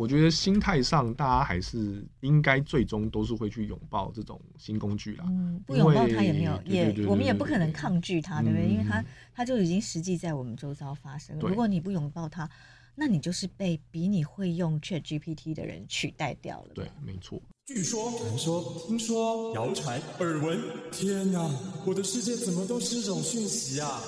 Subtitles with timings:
[0.00, 5.26] 我觉得心态上，大家还是应该最终都是会去拥抱这种新工具啦。
[5.28, 8.66] 嗯，不拥抱它也没有，也我们也不可能抗拒它，对不对？
[8.66, 9.04] 因为它
[9.34, 11.38] 它就已经实际在我们周遭发生。
[11.38, 12.48] 如果你不拥抱它，
[12.94, 16.68] 那你就是被比你会用 ChatGPT 的人取代掉了。
[16.72, 17.38] 对，没错。
[17.66, 20.58] 据说、传说、听说、谣传、耳闻，
[20.90, 21.46] 天哪！
[21.84, 24.00] 我的世界怎么都是这种讯息啊？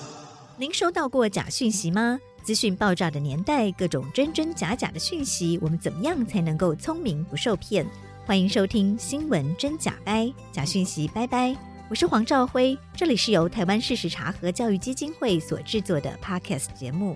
[0.57, 2.19] 您收到过假讯息吗？
[2.43, 7.87] 资讯爆炸的年代，各种真真假假的讯息，我们怎么样才能够聪明不受骗？
[8.25, 11.55] 欢迎收听《新闻真假掰》，假讯息拜拜。
[11.89, 17.15] 我是黄兆辉，这里是由台湾事实查核教育基金会所制作的 Podcast 节目。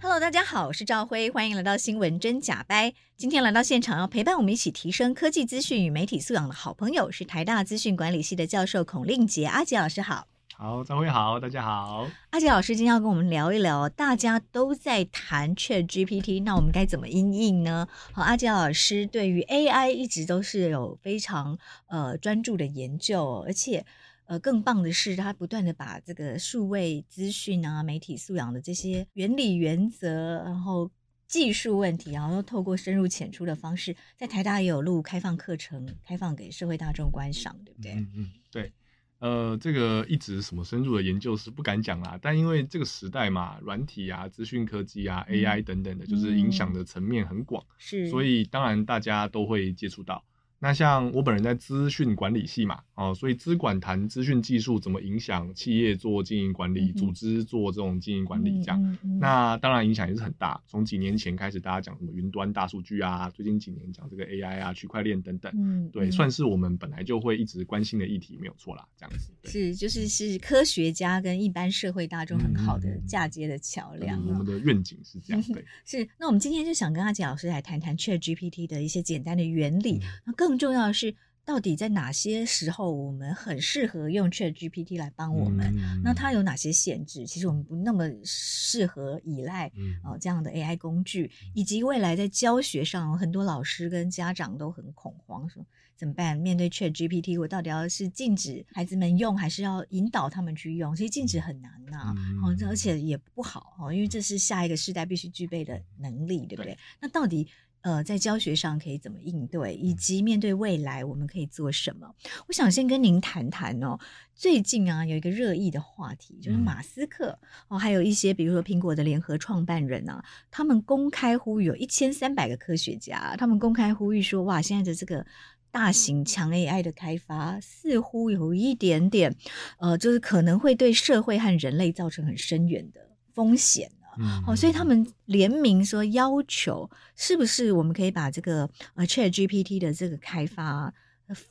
[0.00, 2.90] Hello，大家好，我是兆辉，欢迎来到《新闻真假掰》。
[3.16, 10.27] 今天来到现场要陪伴我们一起提升科技资讯与媒体素养的好朋友是台大资讯管理系的教授孔令杰，阿杰老师好。
[10.60, 12.04] 好，张辉好，大家好。
[12.30, 17.86] 阿杰老师今天要跟我们聊一聊，大家都在谈 ChatGPT，那我们该怎么应应呢？
[18.12, 23.86] 好，阿杰老师对于 AI 一直都是有非常呃专注的研究，而且
[24.26, 30.90] 呃更棒的是，他不断的把这个数位资讯啊、媒体素养的这些原理原则，然后
[31.28, 37.92] 技术问题，然后透过深入浅出的方式，在台大也有录开放课程，开放给社会大众观赏，对不对？
[37.92, 38.72] 嗯嗯，对。
[39.20, 50.22] 呃，这个一直什么深入的研究是不敢讲啦，但因为这个时代嘛，软体啊、资讯科技啊、AI 等等的，就是影响的层面很广，是，所以当然大家都会接触到。
[50.60, 60.60] 那像我本人在资讯管理系嘛，哦，所以资管谈资讯技术怎么影响企业做经营管理，组织做这种经营管理这样，那当然影响也是很大。
[60.66, 69.32] 从几年前开始，大家讲什么云端大数据啊，最近几年讲这个 AI 啊、区块链等等，对，算是我们本来就会一直关心的议题，没有错啦，这样子。
[69.44, 74.20] 是，就是是科学家跟一般社会大众很好的嫁接的桥梁。
[74.26, 75.64] 我们的愿景是这样， 对。
[75.84, 80.47] 是，那我们今天就想跟阿杰老师来谈谈 ChatGPT 的一些简单的原理，那更。
[80.48, 81.14] 更重要的是，
[81.44, 85.66] 到底在哪些时候我们很适合用 ChatGPT 来帮我们？
[85.76, 87.26] 嗯、那它有哪些限制？
[87.26, 95.62] 其实我们不那么适合依赖、嗯呃、这样的 AI 工具，以及未来在教学上，很多老师跟家长都很恐慌，说
[95.98, 96.34] 怎么办？
[96.34, 100.96] 面对 ChatGPT，我到底要是禁止孩子们用，还是要引导他们去用？
[100.96, 106.72] 其实禁止很难呐、啊嗯哦，而且也不好哦，因为这是下一个世代必须具备的能力，对不对？
[106.72, 107.46] 对那到底？
[107.88, 112.14] 呃，在教学上可以怎么应对，以及面对未来我们可以做什么？
[112.46, 113.98] 我想先跟您谈谈哦。
[114.34, 117.38] 最近啊，有一个热议的话题，就是马斯克
[117.68, 125.24] 哦，还有一些比如说苹果的联合创办人啊，他们公开呼吁，有一千三百个科学家，他们公开呼吁说，哇，现在的这个
[125.70, 129.34] 大型强 AI 的开发，似乎有一点点，
[129.78, 133.00] 呃，就是可能会对社会和人类造成很深远的
[133.32, 133.90] 风险。
[134.18, 140.92] 嗯、哦，所以他们联名说要求，是不是我们可以把这个呃 ChatGPT 的这个开发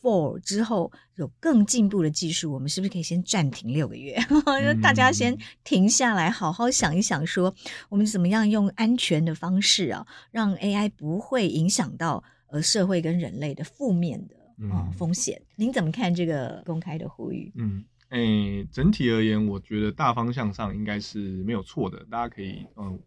[0.01, 4.19] for 之后有更进步的技术，我们是不是可以先暂停六个月？
[4.45, 7.53] 嗯、大家先停下来，好好想一想，说
[7.89, 14.35] 我们怎么样用安全的方式啊，让 AI 不会影响到呃社会跟人类的负面的
[14.69, 15.41] 啊、呃、风险？
[15.55, 17.51] 您怎么看这个公开的呼吁？
[17.55, 17.83] 嗯。
[18.09, 22.99] 诶、欸，整体而言，我觉得大方向上应该是没有错的，大家可以嗯、呃、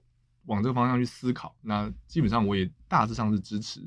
[0.47, 1.55] 往这个方向去思考。
[1.63, 3.81] 那基本上我也大致上是支持，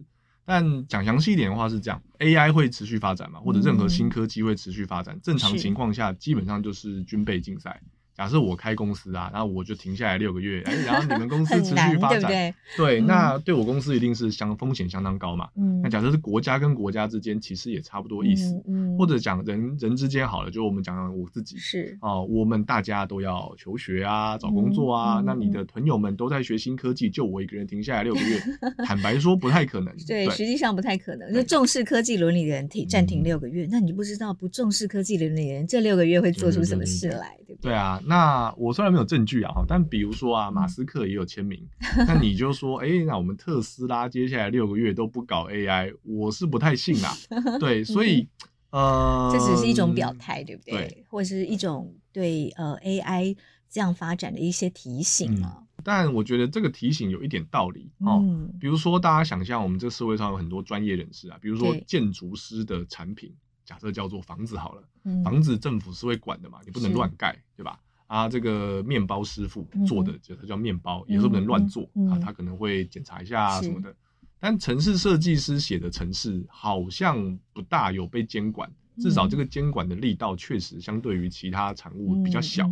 [0.44, 7.80] 但讲详细一点的话是这样：AI 会持续发展嘛，或者任何新科技会持续发展，嗯、正常情况下基本上就是军备竞赛。
[8.24, 15.50] 假设我开公司啊，然后我就停下来六个月，哎，然后你们公司持续发展，对，对，那对我公司一定是相风险相当高嘛。
[15.58, 18.64] 嗯，那假设是国家跟国家之间，其实也差不多意思。
[18.66, 25.22] 嗯，或者讲人人之间好了，就我们讲讲我自己是哦，我们大家都要求学啊，找工作啊。
[25.26, 28.42] 那你的朋友们都在学新科技，就我一个人停下来六个月，
[28.88, 29.94] 坦白说不太可能。
[30.08, 31.34] 对，实际上不太可能。
[31.34, 37.72] 就重视科技伦理的人停暂停六个月，那你就不知道不重视科技伦理的人这六个月会做出什么事来，对不对？
[37.72, 38.00] 对啊。
[38.06, 38.13] 那
[38.58, 41.68] 我虽然没有证据啊，哈，但比如说啊，马斯克也有签名，
[42.08, 47.14] 那你就说，哎、欸，那我们特斯拉接下来六个月都不搞 AI，我是不太信啦。
[47.60, 48.28] 对，所以
[48.72, 50.74] 呃，这只是一种表态，对不对？
[50.74, 53.36] 对，或者是一种对呃 AI
[53.70, 55.60] 这样发展的一些提醒啊。
[55.86, 58.22] 但我觉得这个提醒有一点道理哦。
[58.24, 63.34] 嗯、比如说，大家想象我们这个社会上有很多专业人士啊，比如说建筑师的产品，
[63.66, 67.80] 假设叫做房子好了，嗯、房子政府是会管的嘛，你不能乱盖，对吧？
[68.14, 73.92] 啊，这个面包师傅做的就他叫面包，嗯、也是不能乱做、嗯、啊，他可能会检查一下什么的。
[74.40, 82.70] 但城市设计师写的城市好像不大有被监管，至少这个监管的力道确实相对于其他产物比较小。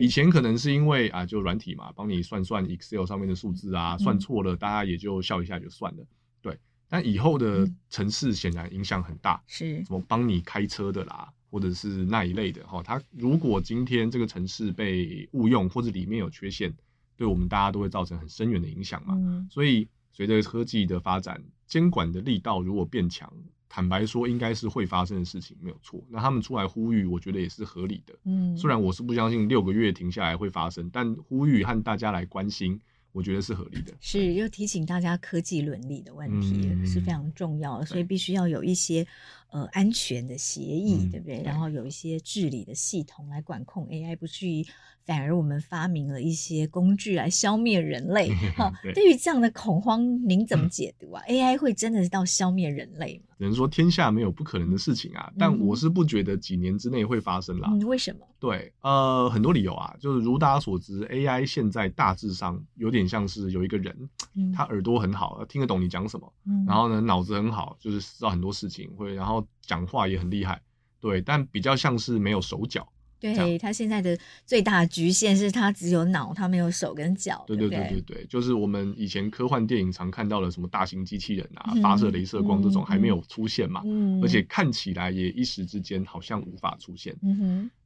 [0.00, 6.06] 以前可能是因为啊，就软体嘛，帮你算算 Excel 上面的数字啊，算错了，大家也就笑一下就算了。
[6.40, 6.56] 对，
[6.88, 12.82] 但以后的城市显然影响很大，是什么帮你开车的啦，或者是那一类的哈。
[12.82, 16.72] 它如果今天这个城市被误用，或者里面有缺陷，
[17.16, 19.14] 对我们大家都会造成很深远的影响嘛。
[19.16, 23.32] 嗯、所以随着科技的发展，监管的力道如果变强。
[23.70, 26.02] 坦白说，应该是会发生的事情，没有错。
[26.08, 28.14] 那他们出来呼吁，我觉得也是合理的。
[28.24, 32.80] 嗯，虽然我是不相信六个月停下来会发生，但呼吁和大家来关心，
[33.12, 33.92] 我觉得是合理的。
[34.00, 39.06] 是，又提醒大家科技伦理的问题、嗯、是非常重要的，所以必须要有一些
[39.50, 41.42] 呃安全的协议，嗯、对不对？
[41.42, 44.66] 然后有一些治理的系统来管控 AI，不至于。
[45.04, 48.70] 反而我们发明了一些工具来消灭人类，哈。
[48.94, 53.34] 对于这样的恐慌，您怎么解读啊？AI 会真的是到消灭人类吗？
[53.38, 57.70] 只能说天下没有不可能的事情啊，但我是不觉得几年之内会发生啦。
[57.72, 58.26] 嗯，为什么？
[58.38, 63.96] 对，呃，很多理由啊，就是如大家所知，AI 现在大致上有点像是有一个人，
[64.54, 66.30] 他耳朵很好，听得懂你讲什么，
[66.66, 70.60] 然后呢，脑子很好，就是知道很多事情，会然后讲话也很厉害，
[71.00, 72.86] 对，但比较像是没有手脚。
[73.20, 77.42] 对，他现在的最大局限是他只有脑，他没有手跟脚。
[77.48, 83.82] 对对对对对，就是我们以前科幻电影常看到的什么大型机器人啊，发射镭射光这种还没有出现嘛，
[84.22, 87.12] 而且看起来也一时之间好像无法出现。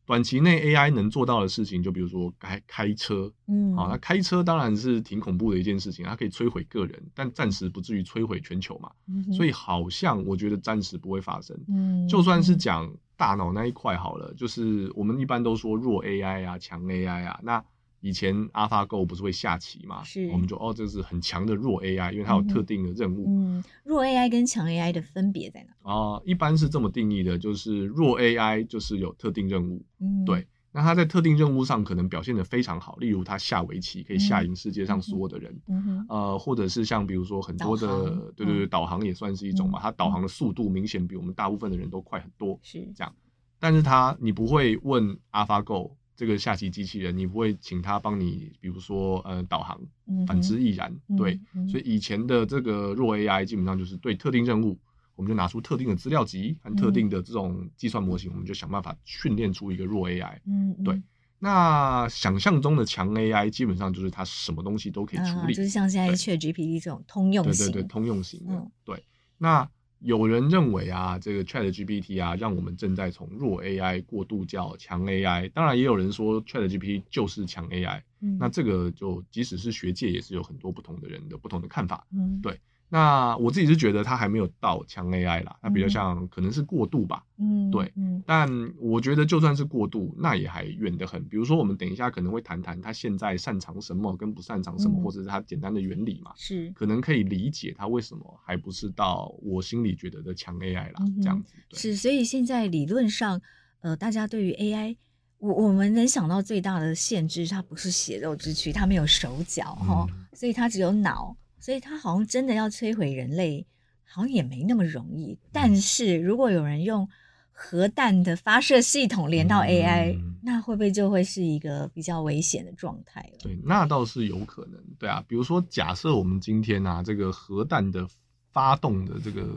[0.04, 8.90] 短期内 AI 能做到的事情，就比如说开开车，嗯，好，那开车当然是挺恐怖的一件事情，它可以摧毁个人，但暂时不至于摧毁全球嘛。
[9.32, 11.56] 所以好像我觉得暂时不会发生。
[11.68, 12.92] 嗯，就算是讲。
[13.14, 17.38] 大脑那一块好了，就是我们一般都说弱 AI 啊，强 AI 啊。
[17.44, 17.64] 那
[18.02, 20.04] 以前 AlphaGo 不是会下棋嘛？
[20.04, 23.24] 是，我们就哦，这是很强的弱 AI，因为它有特定的任务。
[23.28, 25.72] 嗯，弱 AI 跟强 AI 的分别在哪？
[25.90, 29.82] 啊、呃，一般是这么定义的，就是弱 AI 就是有特定任务。
[30.00, 30.46] 嗯，对。
[30.74, 43.14] 那它在特定任务上可能表现得非常好，例如它下围棋可以下赢世界上所有的人，嗯嗯、呃，或者是像比如说很多的，航对对对，导航也算是一种嘛，嗯、他导航的速度明显比我们大部分的人都快很多，是这样。
[43.60, 49.80] 但是它你不会问 AlphaGo 这个下棋机器人，你不会请他帮你，比如说呃导航，
[50.26, 54.78] 反之亦然，嗯、对，嗯、所以以前的这个弱 AI 基本上就是对特定任务。
[55.14, 60.38] 我们就拿出特定的资料集和特定的这种计算模型，嗯、我们就想办法训练出一个弱 AI。
[60.46, 61.02] 嗯，嗯，对。
[61.38, 67.66] 那想象中的强 AI，基本上就是它什么东西都可以处理，啊、就是像现在 ChatGPT 这种通用型。
[67.66, 68.40] 对对对，通用型
[68.84, 69.04] 对。
[69.36, 69.68] 那
[70.02, 75.48] 有人认为啊，这个 ChatGPT 啊，让我们正在从弱 AI 过渡叫强 AI。
[75.50, 78.02] 当然，也有人说 ChatGPT 就是强 AI。
[78.20, 78.36] 嗯。
[78.38, 82.06] 那这个就即使是学界，也是有很多不同的人的不同的看法。
[82.12, 82.40] 嗯。
[82.42, 82.58] 对。
[82.94, 88.46] 那我自己是觉得它还没有到强 AI 啦，它比较像可能是过渡吧，嗯，对，嗯，但
[88.78, 91.24] 我觉得就算是过渡，那也还远得很。
[91.24, 101.54] 比如说，我们等一下可能会谈谈它现在擅长什么跟不擅长什么，嗯、或者是它简单的原理嘛，是，可能可以理解它为什么还不是到我心里觉得的强 AI 啦，这样子。
[101.70, 103.40] 对是，所以现在理论上，
[103.80, 104.98] 呃，大家对于 AI，
[105.38, 111.34] 我我们能想到最大的限制，它不是血肉之躯，它没有手脚哈，嗯、所以它只有脑。
[111.62, 113.64] 所以他好像真的要摧毁人类，
[114.04, 115.38] 好像也没那么容易。
[115.52, 117.08] 但是如果有人用
[117.52, 123.38] 核弹的发射系统连到 AI，嗯，那会不会就会是一个比较危险的状态了？
[123.44, 124.82] 对，那倒是有可能。
[124.98, 128.08] 对啊，比如说假设我们今天啊，这个核弹的
[128.50, 129.48] 发动的这个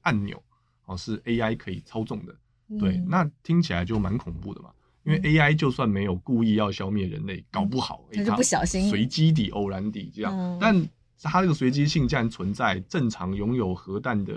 [0.00, 0.42] 按钮
[0.86, 2.34] 哦是 AI 可以操纵的，
[2.80, 4.70] 对，嗯，那听起来就蛮恐怖的嘛。
[5.04, 10.88] 因为 AI 就算没有故意要消灭人类，搞不好它就不小心随机地、偶然地这样，嗯，但。
[11.30, 14.34] 它这个随机性既然存在，正常拥有核弹的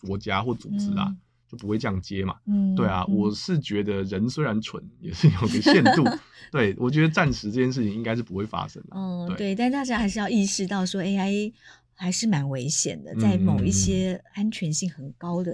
[0.00, 1.18] 国家或组织啊，嗯、
[1.48, 2.36] 就不会这样接嘛。
[2.46, 6.04] 嗯，对啊，嗯、我是觉得人虽然蠢，也是有个限度。
[6.52, 8.88] 对，我觉得暂时这件事情应该是不会发生的。
[8.96, 11.52] 嗯，对，对，但大家还是要意识到说，AI
[11.94, 15.52] 还是蛮危险的，在某一些安全性很高的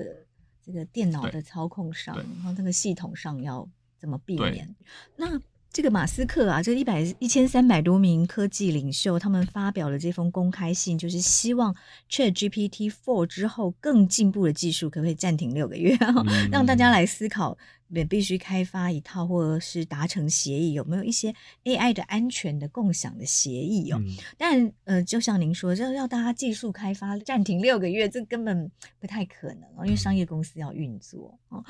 [0.65, 4.75] 这个电脑的操控上，然后那个系统上要怎么避免？
[5.17, 5.41] 那
[5.77, 11.77] 这个马斯克啊，这一百一千三百多名科技领袖，他们发表了这封公开信，就是希望
[12.09, 17.59] ChatGPT Four 之后更进步的技术可不可以暂停六个月，嗯、让大家来思考，
[17.91, 23.99] 也必须开发一套或者是达成协议，有没有一些 AI 的安全的共享的协议哦？
[24.01, 31.63] 嗯、但呃，就像您说，要要大家技术开发暂停六个月，这根本不太可能哦，因为商业公司要运作哦。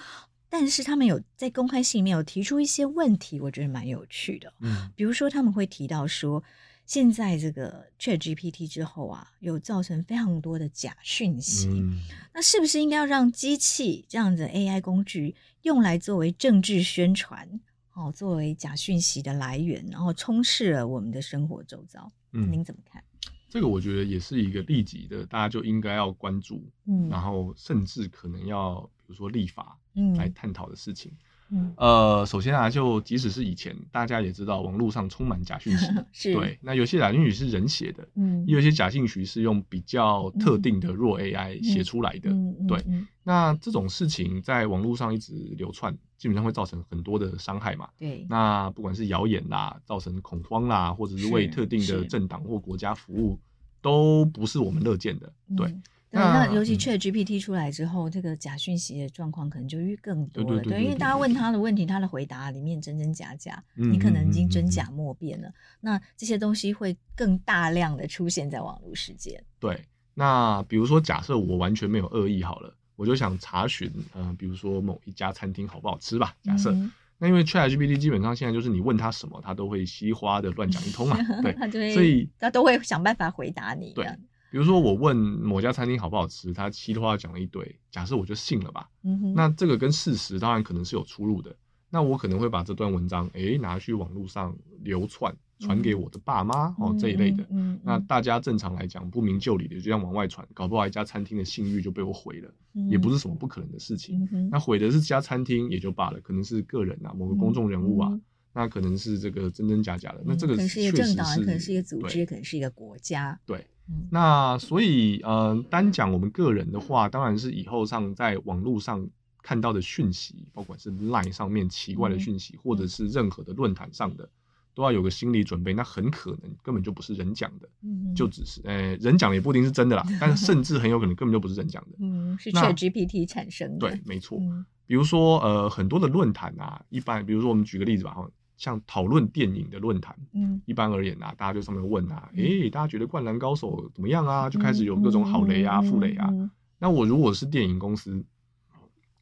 [0.48, 4.52] 但是他们有在公开信里面有提出一些问题，我觉得蛮有趣的。
[4.60, 6.42] 嗯，比如说他们会提到说，
[6.84, 11.68] 现在这个 ChatGPT 之后啊，有造成非常多的假讯息。
[11.68, 11.98] 嗯，
[12.32, 17.60] 那是不是应该要让机器这样子 AI 工具用来作为政治宣传，
[17.94, 22.12] 哦，作为假讯息的来源，然后充斥了我们的生活周遭？
[22.32, 23.02] 嗯，您怎么看？
[23.48, 31.12] 这个我觉得也是一个立即的，大家就应该要关注，嗯，然后甚至可能要比如说立法，嗯，来探讨的事情。
[31.48, 36.58] 嗯，呃，首先啊，就即使是以前，大家也知道网络上充满假讯息， 是对。
[36.60, 42.84] 那有些假讯息是人写的，嗯，也有些假讯息是用比较特定的弱 AI 写出来的，嗯、对。
[43.22, 48.26] 那这种事情在网络上一直流窜，基本上会造成很多的伤害嘛，对。
[48.28, 53.38] 那不管是谣言啦，造成恐慌啦，或者是为特定的政党或国家服务，
[53.80, 55.68] 都不是我们乐见的，对。
[55.68, 60.62] 嗯对，那尤其 ChatGPT 出来之后，嗯、这个假讯息的状况可能就越更多了。
[60.62, 65.52] 对，因为大家问他的问题，他的回答里面真真假假，嗯、你可能已经真假莫辨了。
[65.80, 69.42] 那这些东西会更大量的出现在网络世界。
[69.58, 69.84] 对，
[70.14, 76.36] 那比如说，假设我完全没有恶意好了，我就想查询，嗯、呃，比如说某一家餐厅好不好吃吧。
[76.44, 81.18] 假设，嗯、那因为 ChatGPT 基本上现在就是你问他什么，他都会稀花的乱讲一通嘛。
[81.42, 83.92] 对，所以他都会想办法回答你。
[83.92, 84.06] 对。
[84.50, 88.88] 比如说我问某家餐厅好不好吃，他稀里哗啦讲了一堆，假设我就信了吧。
[89.02, 89.34] 嗯。
[89.34, 91.54] 那这个跟事实当然可能是有出入的。
[91.88, 97.42] 那我可能会把这段文章诶拿去网络上流窜，传给我的爸妈、嗯、哦这一类的。
[97.44, 97.74] 嗯。
[97.74, 104.28] 嗯，那大家正常来讲不明就里的就这样往外传，搞不好一家餐厅的信誉就被我毁了，嗯、也不是什么不可能的事情。
[104.50, 108.22] 那毁的是这家餐厅也就罢了，可能是个人啊，某个公众人物啊，嗯、
[108.52, 110.18] 那可能是这个真真假假的。
[110.18, 113.38] 嗯、那这个可能是一个政党，可能是一个组织，可能是一个国家。
[113.46, 113.64] 对。
[114.10, 119.08] 那所以，呃，单讲我们个人的话，当然是以后上在网络上
[119.42, 124.28] 看到的讯息，不管是 Line 上面奇怪的讯息，嗯、或者是任何的论坛上的，
[124.74, 125.72] 都要有个心理准备。
[125.72, 134.38] 那很可能根本就不是人讲的，嗯、就只是，呃、欸，人讲的也不一定是真的啦，但是甚至很有可能根本就不是人讲的，嗯，是 ChatGPT 产生的，对，没错。
[134.40, 138.28] 嗯、比如说，呃，很多的论坛啊，一般，比如说我们举个例子吧，哈。
[138.56, 144.48] 像讨论电影的论坛，嗯，一般而言啊，大家就上面问啊，诶、嗯欸，大家觉得《灌篮高手》怎么样啊？
[144.48, 146.28] 就开始有各种好雷啊、负、嗯、雷啊。
[146.30, 148.24] 嗯、那我如果是电影公司，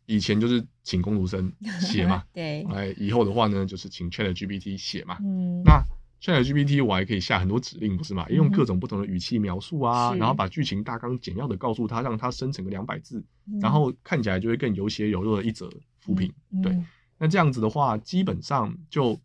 [0.06, 5.18] 以前就是请工读生写嘛， 对，哎，以后的话呢，就是请 ChatGPT 写嘛。
[5.20, 5.82] 嗯，那
[6.20, 8.28] ChatGPT 我还可以下很多指令，不是嘛？
[8.28, 16.78] 用各种不同的语气描述啊，嗯、然后把剧情大纲简要的告诉他，让他生成个两百字，嗯、然后看起来就会更有血有肉的一则负评，嗯、对。
[17.18, 19.18] 那这样子的话，基本上就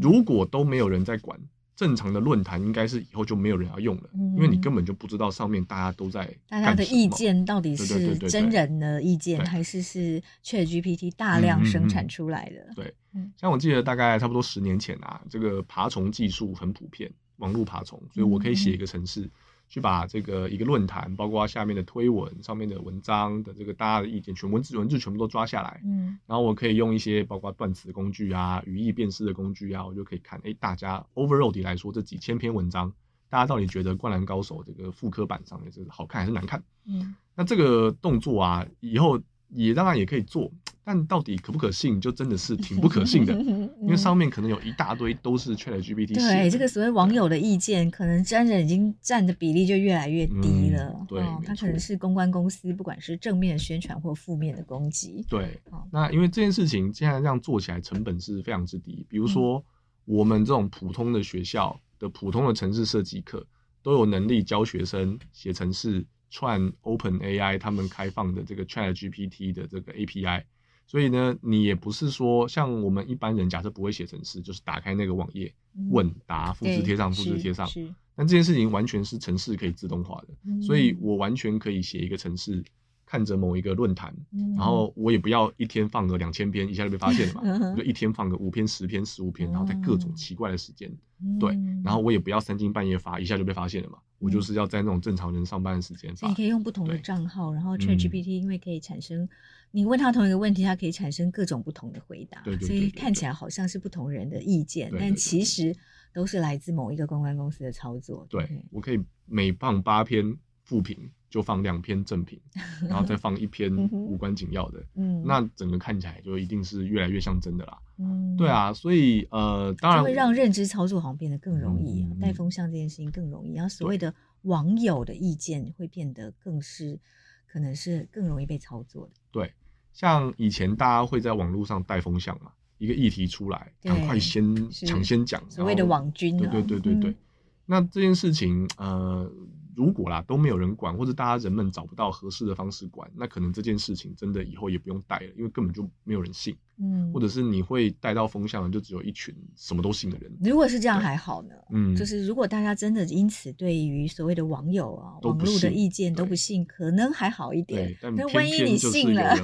[0.00, 1.38] 如果都没有人在管，
[1.74, 12.72] 正常的论坛应该是以后就没有人要用了，因为你根本就不知道上面大家都在大家的意见到底是真人的意见，还是是 ChatGPT 大量生产出来的。
[12.74, 12.94] 对，
[13.36, 19.28] 像我记得大概差不多十年前啊，这个爬虫技术很普遍，网络爬虫，所以我可以写一个程式。
[19.68, 32.92] 去把这个一个论坛，包括下面的推文、上面的文章的这个大家的意见，全文字文字全部都抓下来，嗯，然后我可以用一些包括断词工具啊、语义辨识的工具啊，我就可以看，哎，大家 overall 的来说，这几千篇文章，
[33.28, 36.62] 大家到底觉得《灌篮高手》这个复刻版上面是好看还是难看？
[36.86, 40.50] 嗯，那这个动作啊，以后也当然也可以做。
[40.88, 43.34] 但到底可不可信，就真的是挺不可信的，
[43.82, 46.14] 因为上面可能有一大堆都是 ChatGPT。
[46.14, 50.94] 对，这个所谓网友的意见，可能真的已经占的比例就越来越低了。
[51.00, 55.26] 嗯、对，它、哦、可能是公关公司，不管是正面的宣传或负面的攻击。
[55.28, 59.04] 对，哦、那因为这件事情现在这样做起来成本是非常之低。
[59.08, 59.64] 比如说，
[60.04, 63.44] 我们这种普通的学校的普通的城市设计课，
[63.82, 70.44] 都有能力教学生写程式串 OpenAI 他们开放的这个 ChatGPT 的这个 API。
[70.86, 77.68] 所以呢，你也不是说像我们一般人，假设不会写程式，就是打开那个网页，嗯、问答，复制贴上，复制贴上。
[78.14, 82.64] 但这件事情完全是程式可以自动化的，嗯、所以我完全可以写一个程式，
[83.04, 90.90] 看着某一个论坛，嗯、然后我也不要一天放个两千篇，一下就被发现了嘛，嗯、我就一天放个五篇、十篇、十五篇，然后在各种奇怪的时间，
[91.22, 91.52] 嗯、对，
[91.84, 96.20] 然后我也不要三更半夜发，一下就被发现了嘛，嗯、我就是要在那种正常人上班的时间发。
[96.20, 99.28] 所以你可以用不同的账号，然后 ChatGPT 因为可以产生，嗯、
[99.76, 105.76] 你问他同一个问题，他可以产生各种不同的回答，对对对对对，所以看起来好像是不同人的意见，但其实
[106.14, 108.26] 都是来自某一个公关公司的操作。
[108.30, 111.10] 对，对我可以每放八篇负评。
[111.28, 112.40] 就放两篇正评，
[112.88, 117.78] 然后再 放一篇无关紧要的，嗯，那整个看起来就一定是越来越像真的啦。
[117.98, 126.98] 嗯，对啊，所以呃，当然会让认知操作好像变得更容易，带风向这件事情更容易，然后所谓的网友的意见会变得更是
[127.44, 129.12] 可能是更容易被操作的。
[129.30, 129.52] 对，
[129.96, 137.16] 像以前大家会在网络上带风向嘛，一个议题出来，赶快先抢先讲，所谓的网军，对对对对对。
[137.64, 139.32] 那这件事情，呃。
[139.76, 146.56] 如果啦都没有人管，或者大家人们找不到合适的方式管，那可能这件事情真的以后也不用带了，因为根本就没有人信。
[146.78, 150.30] 嗯，或者是你会带到风向的，就只有一群什么都信的人。
[150.44, 157.96] 如果是这样还好呢，嗯，就是如果大家真的因此对于所谓的网友啊、网络的意见都不信，可能还好一点。
[158.00, 159.34] 但万一你信了，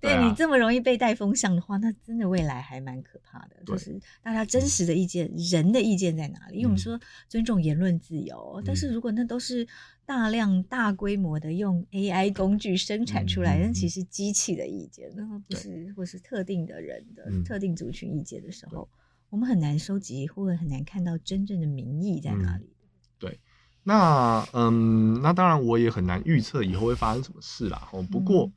[0.00, 3.56] 对你这么容易被带风向的话，那真的未来还蛮可怕的。
[3.66, 6.58] 就是大家真实的意见，人的意见在哪里？
[6.58, 6.98] 因为我们说
[7.28, 9.66] 尊重言论自由，但是如果那都是。
[10.10, 18.88] 大量大规模的用 AI 工具生产出来，但其实机器的意见，然后不是或是特定的人的特定族群意见的时候，
[19.28, 22.74] 我们很难收集，或者很难看到真正的民意在哪里。
[23.20, 23.38] 对，
[23.84, 27.88] 那嗯，那当然我也很难预测以后会发生什么事啦。
[27.92, 28.50] 哦，不过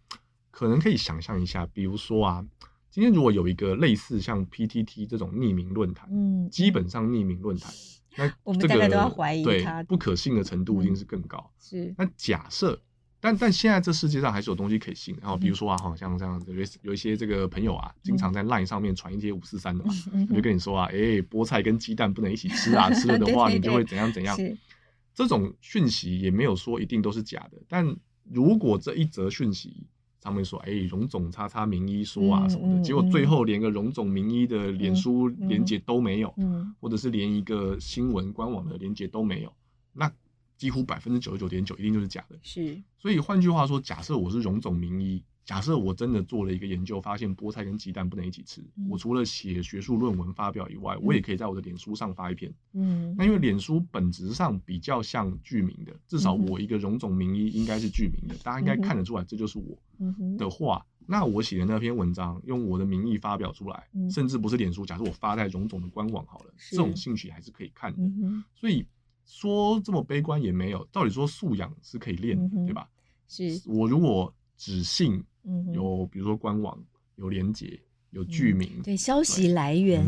[0.50, 2.43] 可能可以想象一下，比如说啊，
[2.89, 7.72] 今天如果有一个类似像 PTT 这种匿名论坛，嗯，基本上匿名论坛。
[8.15, 11.51] 那我们大概都要怀疑它对不可信的程度一定是更高。
[11.60, 11.93] 是。
[11.98, 12.79] 那假设，
[13.20, 15.17] 但但现在这世界上还是有东西可以信。
[15.22, 19.93] 然后比如说啊，好像这样有有一些这个朋友啊，经常在 LINE 上面传一些五四三的嘛，
[20.34, 24.38] 就跟你说啊，哎，菠菜跟鸡蛋不能一起吃啊， 吃了的话你就会怎样怎样。
[25.13, 27.96] 这种讯息也没有说一定都是假的，但
[28.29, 29.88] 如果这一则讯息。
[30.24, 36.34] 上面说，哎，荣总叉叉名医说啊什么的，结果最后连个荣总名医的脸书连接都没有，
[36.80, 39.53] 或者是连一个新闻官网的连接都没有，
[39.92, 40.10] 那
[40.56, 42.39] 几乎百分之九十九点九一定就是假的。
[42.42, 45.22] 是，所以换句话说，假设我是荣总名医。
[45.46, 52.50] 假设我真的做了一个研究，发现菠菜跟鸡蛋不能一起吃，嗯、我除了写学术论文发表以外，嗯、我也可以在我的脸书上发一篇。
[52.72, 59.77] 嗯，那因为脸书本质上比较像具名的，至少我一个荣总名医应该是具名的，嗯、大家应该看得出来这就是我
[60.38, 60.82] 的话。
[61.00, 68.01] 嗯、那我写的那篇文章用我的名义发表出来，嗯、甚至不是脸书，假设我发在荣总的官网好了，是这种兴趣还是可以看的。
[68.01, 68.88] 嗯、所以
[69.25, 72.88] 说这么悲观也没有，照理说素养是可以练对吧？
[73.27, 75.22] 是我如果只信。
[75.74, 76.77] 有，比如说官网
[77.16, 77.79] 有连接，
[78.12, 80.03] 有剧名，对消息来源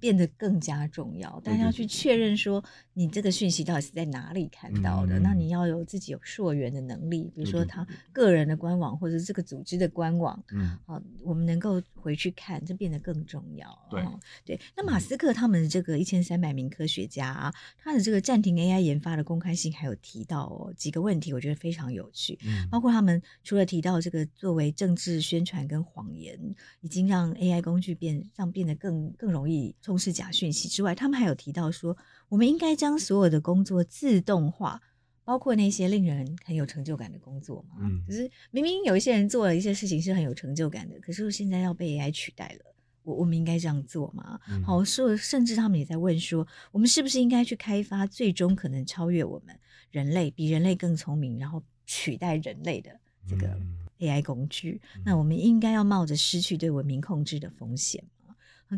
[0.00, 1.40] 变得更加重要。
[1.40, 5.18] 大家要去确认说，你这个讯息到底是在哪里看到的？
[5.18, 13.66] 那你要有自己有溯源的能力，比如说他个人的官网或者这个组织的官网，嗯，好，我们能够回去看，这变得更重要。
[13.90, 14.02] 对
[14.44, 14.60] 对。
[14.76, 22.38] 那马斯克他们这个一千三百名科学家啊，他的这个暂停 AI 研发的公开信还有提到哦几个问题，我觉得非常有趣。
[22.44, 26.38] 嗯包括他们除了提到这个作为政治宣传跟谎言，
[26.80, 31.94] 已经让 AI 工具变让变得更更容易充斥假讯息之外，他们还有提到说，
[32.30, 34.80] 我们应该将所有的工作自动化，
[35.24, 37.76] 包括那些令人很有成就感的工作嘛。
[37.80, 44.40] 嗯，可是明明有一些人做了一些事情是很有成就感的，可是现在要被 AI 取代了，我我们应该这样做吗？
[44.48, 49.54] 嗯、好，说甚至他们也在问说，我们是不是应该去开发最终可能超越我们
[49.90, 52.90] 人类，比人类更聪明，然后取代人类的
[53.28, 53.54] 这个
[53.98, 54.80] AI 工具？
[54.96, 58.08] 嗯、那我们应该要冒着失去对文明控制的风险吗？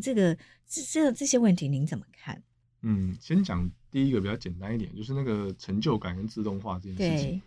[0.01, 0.35] 这个
[0.67, 2.41] 这这这些问题您怎么看？
[2.81, 7.41] 嗯，先讲第一个比较简单一点，就是那个成就感跟自动化这件事情。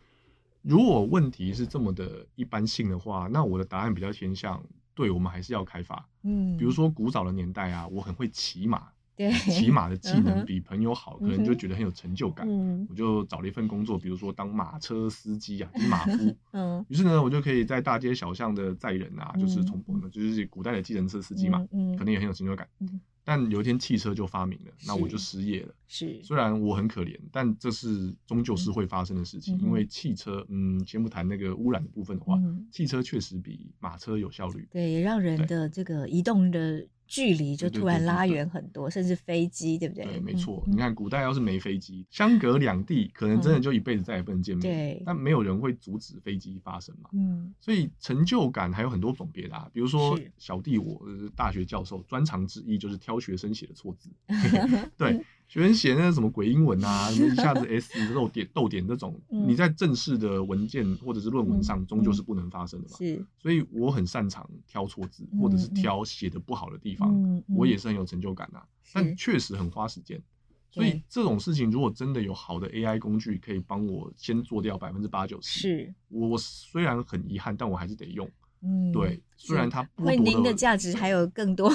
[0.63, 4.63] 如果问题是这么的一般性的话，那我的答案比较偏向，
[4.95, 6.07] 对，我们还是要开发。
[6.23, 8.89] 嗯，比如说古早的年代啊，我很会骑马，
[9.21, 12.47] 对，骑马的技能比朋友好，嗯、可能就觉得很有成就感。
[12.49, 16.35] 嗯，我就找了一份工作，比如说当马车司机啊，马夫。
[16.53, 22.67] 嗯，于是呢，我就可以在大街小巷的载人啊，就是从就是古代的计程车司机嘛，嗯，可能也很有成就感。
[22.81, 25.73] 嗯但有一天汽车就发明了，那我就失业了。
[25.87, 29.57] 是，虽然我很可怜，但这是终究是会发生的事情。
[29.61, 32.41] 因为汽车，嗯，先不谈那个污染的部分的话，
[32.73, 34.67] 汽车确实比马车有效率。
[34.73, 40.05] 对，也让人的这个移动的距离就突然拉远很多，甚至飞机，对不对？
[40.05, 40.63] 对，没错。
[40.69, 44.63] 你看，古代要是没飞机，相隔两地，可能真的就一辈子再也不能见面。
[44.63, 47.11] 对，但没有人会阻止飞机发生嘛。
[47.13, 51.03] 嗯，所以成就感还有很多种别的啊，比如说小弟我
[51.35, 54.09] 大学教授专长之一就是挑学生写的错字。
[54.97, 55.21] 对。
[55.51, 62.97] 学生写那个什么鬼英文啊， 一下子 S 漏点逗点这种，你在正式的文件或者是论文上，终究是不能发生的嘛。
[62.97, 68.63] 是，所以我很擅长挑错字，或者是挑写的不好的地方，我也是很有成就感呐。
[68.93, 70.23] 但确实很花时间，
[70.71, 75.95] 所以这种事情如果真的有好的 AI 工具可以帮我先做掉百分之八九十，是。
[76.11, 78.31] 我虽然很遗憾，但我还是得用。
[78.63, 81.69] 嗯，对，虽然它为您的价值还有更多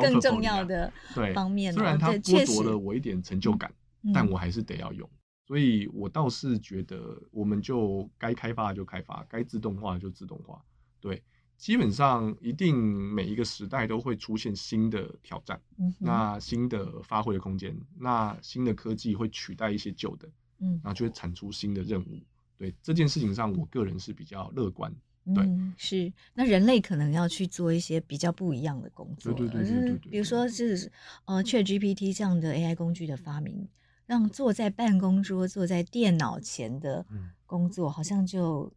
[0.00, 0.92] 更重要的
[1.34, 3.72] 方面，虽然它剥夺了我一点成就感，
[4.12, 5.08] 但我还是得要用。
[5.46, 10.60] 所以我倒是觉得，我们就该开发就开发，该自动化就自动化。
[11.00, 11.22] 对，
[11.56, 15.60] 基本上一定每一个时代都会出现新的挑战，
[15.98, 20.28] 那新的发挥的空间，那新的科技会取代一些旧的，
[20.60, 22.20] 嗯，然后就会产出新的任务。
[22.56, 24.94] 对这件事情上，我个人是比较乐观。
[25.24, 26.12] 对，嗯，是。
[26.34, 30.90] 那人类可能要去做一些比较不一样的工作，对对对，对，对，对，对，比如说是
[31.26, 33.68] 呃，ChatGPT 这样的 AI 工具的发明，
[34.06, 37.06] 让坐在办公桌、坐在电脑前的
[37.46, 38.72] 工作，好像就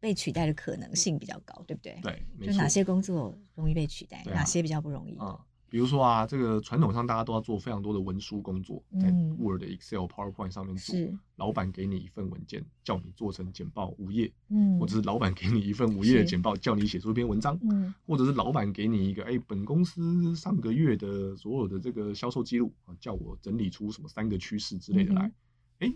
[0.00, 1.98] 被取代的可能性比较高，对不对？
[2.00, 5.16] 对，就哪些工作容易被取代，啊、哪些比较不容易？
[5.20, 5.38] 嗯
[5.72, 10.94] 比如说啊，这个传统上大家都要做非常多的文书工作，在 Word、Excel、PowerPoint 上面做。
[11.36, 25.32] 老板给你一份文件，叫你做成简报五页，嗯，或者是老板给你一份五页的简报，叫你写出一篇文章，嗯，或者是老板给你一个，哎，本公司上个月的所有的这个销售记录啊，叫我整理出什么三个趋势之类的来，
[25.78, 25.90] 哎。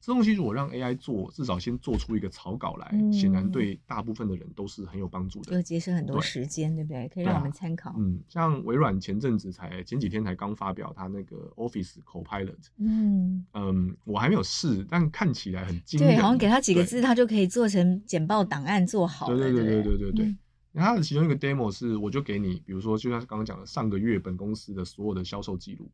[0.00, 7.08] 这东西如果让 AI 做，至少先做出一个草稿来，显然对大部分的人都是很有帮助的，就节省很多时间，对不对？
[7.08, 7.94] 可以让我们参考。
[7.98, 15.98] 嗯，像微软前阵子才前几天才刚发表它那个 Office Copilot，嗯嗯，我还没有试，但看起来很精。
[15.98, 19.26] 对，好像给他几个字，他就可以做成简报档案做好。
[19.26, 20.36] 对对对对对对对。
[20.70, 25.90] 那它的其中一个 demo 是，我就给你，比如说就像刚刚讲的，上个月本公司的所有的销售记录。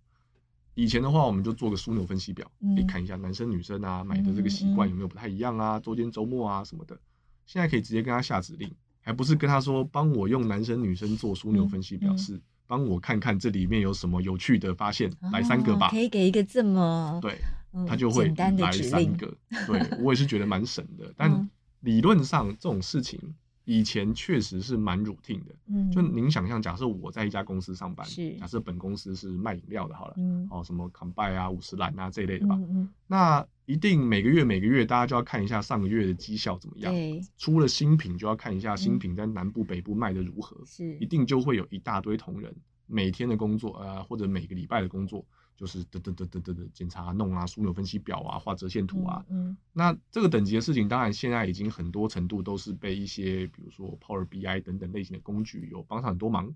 [0.75, 6.99] 以前的话，我们就做个枢纽分析表，可以看一下男生女生啊买的这个习惯有没有不太一样啊，周间周末啊什么的。
[7.47, 15.91] 现在可以直接跟他下指令，还不是跟他说帮我用男生女生做枢纽分析表，示帮我看看这里面有什么有趣的发现，来三个吧。
[15.91, 17.39] 可以给一个这么对，
[17.87, 19.33] 他就会来三个。
[19.67, 21.49] 对，我也是觉得蛮省的， 但
[21.81, 23.21] 理论上这种事情。
[23.65, 28.07] 以前确实是蛮 routine 的，嗯，就您想象，假设我在一家公司上班，
[28.39, 36.93] 假设本公司是卖饮料的，好了，嗯，哦，什么 Combine 啊、五十岚啊这一类的吧，嗯嗯，那一定每个月每个月大家就要看一下上个月的绩效怎么样，
[37.39, 42.55] 出了新品就要看一下新品在南部北部卖的如何，是，一定就会有一大堆同仁
[42.87, 45.25] 每天的工作，呃，或者每个礼拜的工作。
[45.57, 49.25] 就是嘚嘚嘚嘚嘚嘚检查弄啊，枢纽分析表啊，画折线图啊。
[49.29, 56.53] 嗯，嗯，那这个等级的事情，当然现在已经很多程度都是被一些，比如说 Power BI 等等类型的工具有帮上很多忙。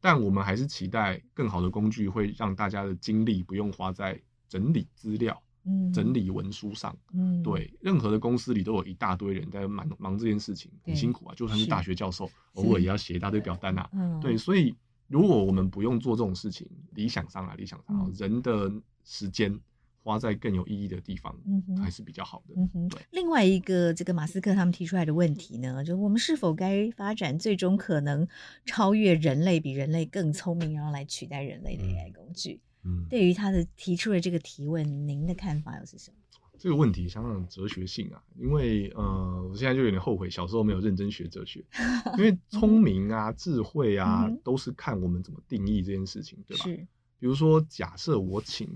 [0.00, 6.96] 但我们还是期待更好的工具会让大家的精力不用花在整理资料、嗯，整理文书上。
[7.12, 11.34] 嗯，对，任何的公司里都有一大堆人在忙忙这件事情，很辛苦啊。
[11.34, 13.90] 就算是大学教授，偶尔也要写一大堆表单啊。
[13.92, 14.74] 嗯，对，所以。
[15.10, 18.72] 如果我们不用做这种事情，理想上啊，理想上，嗯、人的
[19.04, 19.58] 时间
[20.04, 22.54] 花在更有意义的地方，嗯、哼还是比较好的。
[22.74, 23.02] 嗯、对。
[23.10, 28.26] 另外一个，这个马斯克他们提出来的问题呢，就我们是否该发展最终可能
[28.64, 32.60] 超越人类、比人类更聪明，然后来取代人类的 AI 工具？
[32.84, 36.16] 嗯，对于他的提出的这个提问，您的看法又是什么？
[36.60, 41.64] 这个问题相当哲学性啊，因为呃，我现在就有点后悔小时候没有认真学哲学，
[42.18, 46.64] 因为聪明啊、智慧啊，都是看我们怎么定义这件事情，对吧？
[46.64, 46.76] 是。
[47.18, 48.68] 比如说，假设我请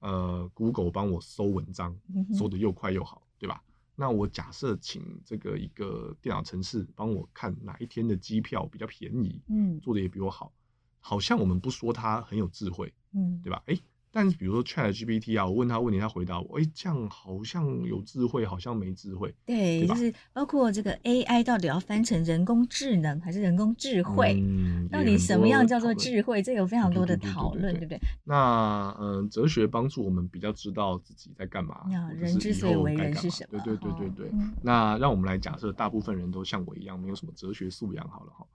[0.00, 1.96] 呃 Google 帮我搜文章，
[2.34, 3.62] 搜得又快又好，对吧？
[3.94, 10.52] 那我假设请这个一个电脑城市帮我看哪一天的机票比较便宜，嗯，做的也比我好，
[10.98, 13.62] 好像我们不说它很有智慧，嗯，对吧？
[13.66, 13.78] 诶
[14.12, 19.34] 但是比如说 ChatGPT 啊，我问他问题，他回答我，哎，这样好像有智慧，好像没智慧。
[19.46, 24.38] 对，就是包括这个 AI 到底要翻成人工智能还是人工智慧？
[24.44, 26.42] 嗯，到底什么样叫做智慧？
[26.42, 27.98] 这有非常多的讨论，对不对？
[28.24, 33.58] 那嗯，哲学帮助我们比较知道自己在干嘛，人之所以为人是什么？
[33.64, 34.30] 对对对对对。
[34.32, 38.46] 嗯、那让我们来假设，大部分人都像我一样，没有什么哲学素养，好了哈。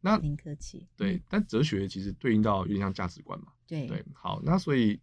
[0.00, 0.86] 那您客气。
[0.96, 3.52] 对，但哲学其实对应到有点像价值观嘛。
[3.66, 5.00] 对对，好，那所以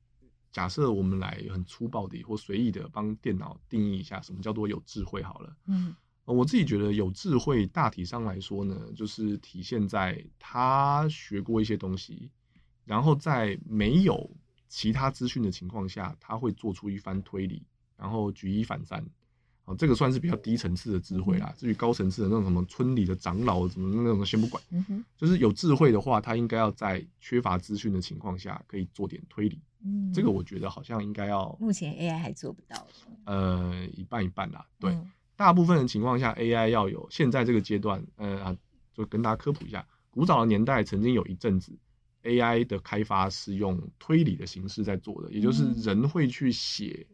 [0.52, 5.56] 假设我们来很粗暴的或随意的帮电脑定义一下什么叫做有智慧好了。
[5.66, 12.32] 嗯，我自己觉得有智慧大体上来说呢，就是体现在他学过一些东西，
[12.86, 14.30] 然后在没有
[14.70, 17.64] 其他资讯的情况下，他会做出一番推理，
[17.98, 19.06] 然后举一反三。
[19.66, 21.52] 啊，这个算是比较低层次的智慧啦。
[21.58, 24.62] 至于高层次的那种什么村里的长老什么那种，先不管。
[24.70, 29.60] 嗯哼，就是有智慧的话，他应该要在缺乏资讯的情况下，可以做点推理。
[29.84, 31.58] 嗯，这个我觉得好像应该要。
[31.60, 32.88] 目前 AI 还做不到。
[33.26, 34.66] 呃，一半一半啦。
[34.80, 37.08] 对，嗯、大部分的情况下，AI 要有。
[37.10, 38.58] 现在这个阶段，呃啊，
[38.94, 41.76] 就跟大家科普一下，古早的年代曾经有一阵子
[42.22, 47.08] ，AI 的开发是用推理的形式在做的，也就是人会去写。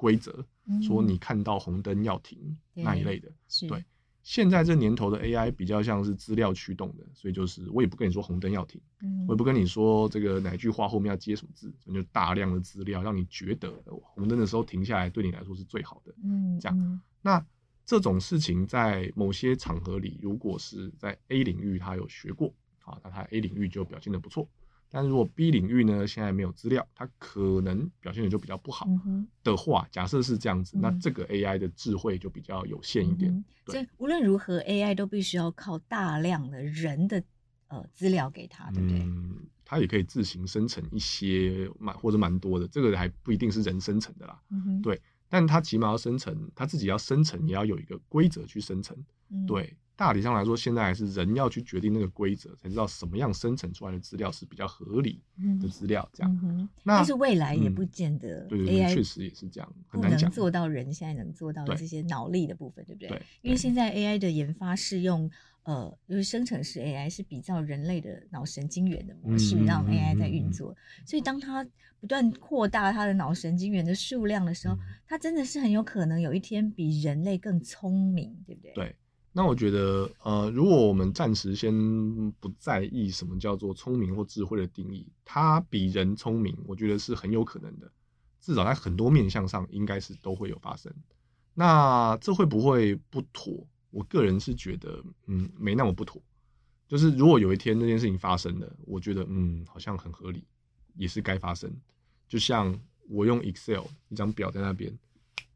[0.00, 0.46] 规则
[0.82, 2.38] 说你看到红灯要停、
[2.74, 3.30] 嗯、那一类的，
[3.68, 3.84] 对。
[4.24, 16.14] 现在这年头的 AI 比较像是资料驱动的，所以就是我也不跟你说红灯要停，嗯、我也不跟你说这个哪句话后面要接什么字，就大量的资料让你觉得红灯的时候停下来对你来说是最好的。
[16.22, 17.00] 嗯，这样。
[17.22, 17.42] 那
[17.86, 22.52] 这种事情在某些场合里，如果是在 A 领域他有学过，
[22.84, 24.46] 啊，那他 A 领域就表现得不错。
[24.90, 28.86] 但是如果 B 领域呢，现在没有资料，它可能表现的就比较不好
[29.42, 33.30] 的话，嗯、假设是这样子，嗯、那这个 AI 的智慧就比较有限一点。
[33.32, 37.22] 嗯、所以无论如何，AI 都必须要靠大量的人的
[37.68, 38.98] 呃资料给它，对不对？
[39.00, 44.40] 嗯，它也可以自行生成一些蛮或者蛮多的，这个还不一定是人生成的啦。
[44.50, 48.96] 嗯、哼对，但它起码要生成，它自己要生成，也要有一个规则去生成。
[49.28, 49.76] 嗯、对。
[49.98, 55.20] 大体上来说，现在还是人要去决定那个规则，才知道什么样生成出来的资料是比较合理
[55.60, 56.08] 的资料。
[56.12, 63.08] 这样，嗯嗯、那但是未来也不见得对 AI 确实也是这样，不能做到人现在能做到的这些脑力的部分，对，对不对？
[63.08, 65.28] 对，因为现在 AI 的研发是用
[65.64, 71.66] 呃，就是生成式 AI 是比较人类的脑神经元的模式让 AI 在运作，所以当它
[71.98, 78.72] 不断扩大它的脑神经元的数量的时候，嗯、它真的是很有可能有一天比人类更聪明，对不对？
[78.74, 78.96] 对。
[79.32, 81.72] 那我觉得，呃，如果我们暂时先
[82.40, 87.90] 不在意什么叫做聪明或智慧的定义，它比人聪明，我觉得是很有可能的。
[88.40, 90.92] 至少在很多面向上，应该是都会有发生。
[91.54, 93.66] 那这会不会不妥？
[93.90, 96.20] 我个人是觉得，嗯，没那么不妥。
[96.88, 100.44] 就是如果有一天那件事情发生了，我觉得，嗯，好像很合理，
[100.94, 101.70] 也是该发生。
[102.26, 104.98] 就像我用 Excel 一张表在那边，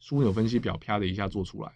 [0.01, 1.73] 枢纽分析表啪的一下做出来。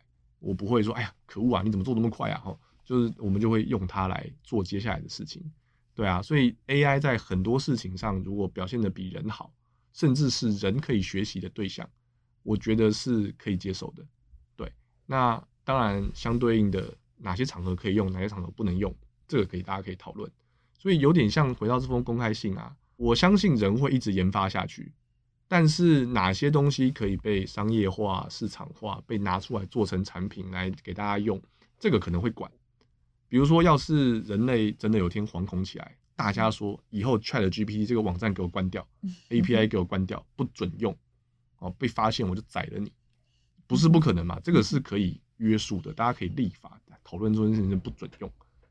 [0.46, 1.62] 我不会说，哎呀，可恶啊！
[1.64, 2.38] 你怎么做那么快啊？
[2.38, 5.42] 哈，就是我们就会用它来做接下来的事情，
[5.92, 6.22] 对啊。
[6.22, 9.52] 所以 AI 在很多事情上，如果表现得比人好，
[9.92, 11.88] 甚至是人可以学习的对象，
[12.44, 14.06] 我觉得是可以接受的。
[14.54, 14.72] 对，
[15.04, 18.94] 那当然相对应的，哪些场合可以用，哪些场合不能用，
[19.26, 20.30] 这个可以大家可以讨论。
[20.78, 24.92] 所以有点像回到这封公开信啊，我相信人会一直研发下去。
[25.48, 31.40] 但是哪些东西可以被商业化、市场化，被拿出来做成产品来给大家用，
[31.78, 32.50] 这个可能会管。
[33.28, 38.86] 比如说，要是人类真的有天惶恐起来，大家说以后 ChatGPT 这个网站给我关掉，
[39.30, 40.96] API 给我关掉，不准用，
[41.58, 42.92] 哦，被发现我就宰了你，
[43.66, 44.40] 不是不可能嘛？
[44.42, 48.30] 这个是可以约束的，大家可以立法讨论这件事情不准用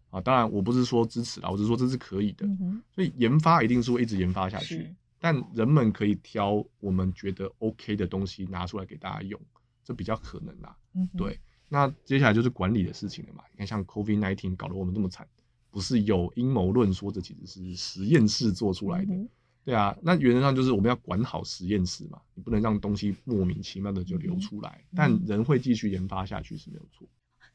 [0.10, 0.20] 啊。
[0.20, 2.46] 当然，我不是说支持啦，我只是说这是可以的。
[2.94, 4.94] 所以研发一定是会一直研发下去。
[5.26, 9.42] 但人们可以挑我们觉得 OK 的东西拿出来给大家用，
[9.84, 10.78] 这比较可能啦。
[10.94, 11.40] 嗯，对。
[11.68, 13.44] 那接下来就是管理的事情了嘛。
[13.52, 15.28] 你看，像 COVID-19 搞得我们这么惨，
[15.72, 19.16] 不是有阴谋论说这其实是实验室做出来的？
[19.16, 19.28] 嗯、
[19.64, 19.98] 对啊。
[20.04, 24.80] 那原则上就是我们要管好实验室嘛，你不能让东西莫名其妙的就流出来。
[24.92, 27.08] 嗯、但人会继续研发下去是没有错。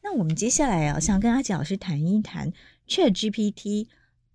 [0.03, 2.53] 那我们接下来啊，想跟阿杰老师谈一谈
[2.89, 3.87] ChatGPT。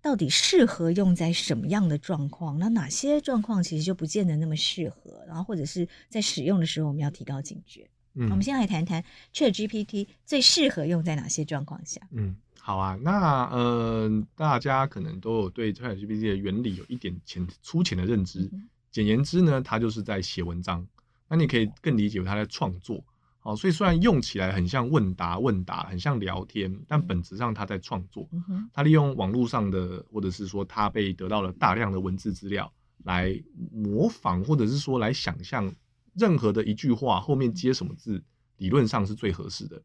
[0.06, 2.56] 到底适合用在什么样的状况？
[2.60, 5.24] 那哪些状况其实就不见得那么适合？
[5.26, 7.90] 然后或者是在使用的时候，我们要提高警觉。
[8.14, 9.02] 嗯，我们先来谈谈
[9.34, 12.00] ChatGPT 最适合用在哪些状况下？
[12.12, 12.96] 嗯，好啊。
[13.02, 18.48] 那呃，大家可能都有对 ChatGPT 的原理有一点浅粗浅的认知。
[18.52, 20.86] 嗯、简言之呢，它就是在写文章。
[21.26, 23.02] 那你可以更理解为它在创作。
[23.46, 28.28] 哦，所以虽然用起来很像问答问答，很像聊天，但本质上他在创作。
[28.72, 32.72] 他利用网络上的，或者是说他被得到了大量的文字资料
[33.04, 33.40] 来
[33.72, 35.72] 模仿，或者是说来想象
[36.14, 38.20] 任何的一句话后面接什么字，
[38.56, 39.80] 理论上是最合适的。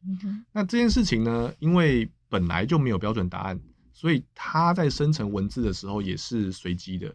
[0.51, 3.61] 那这件事情呢，因为本来就没有标准答案，
[3.93, 7.13] 所以他在生成文字的时候也是随机的。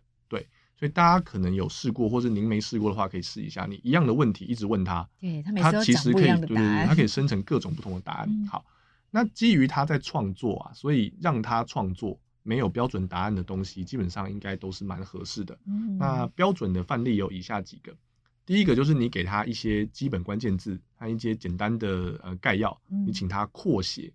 [0.78, 0.80] 对。
[0.80, 3.64] 所以大家可能有试过，或者您没试过的话，可以试一下。
[3.64, 6.64] 你一样的问题一直问他，对，他每次都讲不一样的答案。
[6.64, 8.28] 对对对，他可以生成各种不同的答案。
[8.28, 8.62] 嗯、好，
[9.10, 15.58] 那基于他在创作啊，所以让他创作没有标准答案的东西，基本上应该都是蛮合适的。
[15.64, 17.96] 嗯、那标准的范例有以下几个，
[18.44, 24.12] 第一个就是你给他一些基本关键字和一些简单的呃概要，嗯、你请他扩写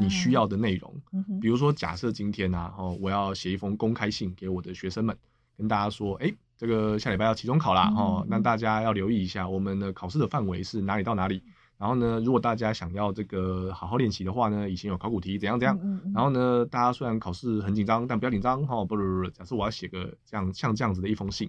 [0.00, 0.92] 你需要的内容。
[1.12, 5.14] 嗯、比如说，假设今天呢、啊，哦，我要写一封公开信给我的学生们。
[5.58, 11.42] 跟大家说，哎，这个下礼拜要期中考啦，哦，那、嗯、大家要留意一下，我们的考试的范围是哪里到哪里。
[11.76, 15.78] 然后呢，如果大家想要这个好好练习的话呢，以前有考古题怎样怎样。
[15.80, 18.84] 嗯嗯嗯然后呢，大家虽然考试很紧张，但不要紧张哈。
[18.84, 21.48] 不不不，假设我要写个这样像这样子的一封信，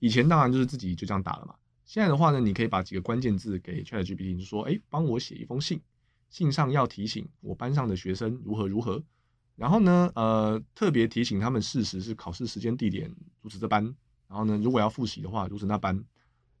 [0.00, 1.54] 以前当然就是自己就这样打了嘛。
[1.86, 5.80] 现在的话呢，你可以把几个关键字给 ChatGPT，就说，哎，帮我写一封信，
[6.28, 9.02] 信上要提醒我班上的学生如何如何。
[9.56, 13.84] 然后呢，呃，特别提醒他们事实是考试时间地点如此这般。
[14.28, 16.04] 然后呢，如果要复习的话，如此那般。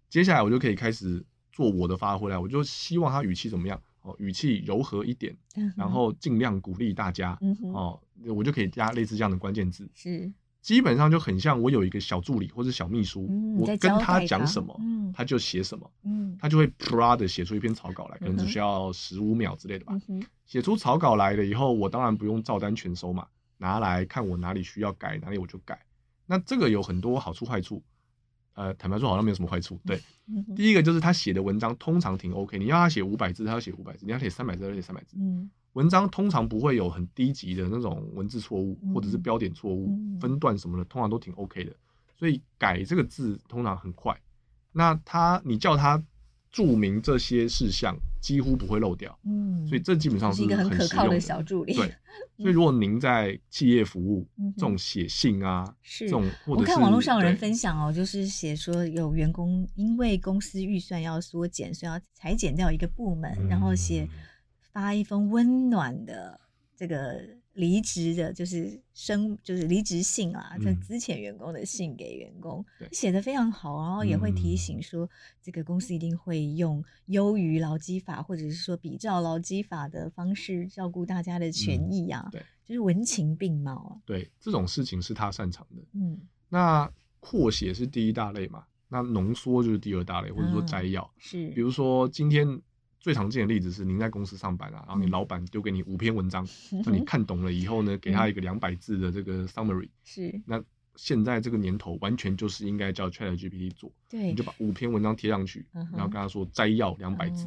[0.08, 1.24] 接下来我就可以开始。
[1.56, 5.32] 做我的发挥了，我就希望他语气怎么样哦，语气柔和一点，
[5.76, 7.38] 然后尽量鼓励大家
[7.72, 10.32] 哦，我就可以加类似这样的关键字，是
[10.64, 14.74] 基本上就很像我有一个小助理或者小秘书，我跟他讲什么，
[15.12, 15.92] 他就写什么，
[16.40, 19.92] 他就会啪的写出一篇草稿来，可能只需要十五秒之类的吧。
[20.46, 23.26] 写出草稿来了以后，我当然不用照单全收嘛，
[23.58, 25.78] 拿来看我哪里需要改，哪里我就改。
[26.24, 27.82] 那这个有很多好处坏处。
[28.54, 29.78] 呃，坦白说好像没有什么坏处。
[29.84, 35.16] 对， 嗯、第一个就是他写的文章通常挺 OK，你要他写五百字，他要写五百字；你要写三百字，他要写三百字。
[35.18, 41.72] 嗯，文章通常不会有很低级的那种文字错误，或者是标点错误、嗯、分段什么的，通常都挺 OK 的。
[42.18, 44.18] 所以改这个字通常很快。
[44.72, 46.02] 那他，你叫他
[46.50, 47.96] 注明这些事项。
[48.24, 51.74] 几乎不会漏掉，嗯，所以这基本上是，一个很可靠的小助理。
[51.74, 51.94] 对，
[52.40, 64.08] 所以如果您在企业服务，这种写信啊，是这种，或者是，我看网络上有人分享哦，就是写说有员工因为公司预算要缩减，所以要裁减掉一个部门，然后写
[64.74, 66.38] 发一封温暖的
[66.76, 67.22] 这个。
[67.54, 75.08] 离职的就是生就是离职信啊，这之前员工的信给员工，写的非常好，然后也会提醒说，
[75.40, 84.02] 这个公司一定会用优于劳基法或者是说比照劳基法的方式照顾大家的权益啊，对，就是文情并茂啊。
[84.04, 85.82] 对，这种事情是他擅长的。
[85.92, 92.60] 嗯，那扩写是第一大类嘛，那浓缩就是第二大类，或者说摘要是，比如说今天。
[93.04, 96.42] 最常见的例子是，您在公司上班啊，然后你老板丢给你五篇文章，
[96.86, 100.40] 那、嗯、你看懂了以后呢，给他一个两百字的这个 summary，是。
[100.46, 100.58] 那
[100.96, 107.46] 现在这个年头，完全就是应该叫 ChatGPT 做，对，你就把五篇文章贴上去，嗯、然后跟他说摘要两百字。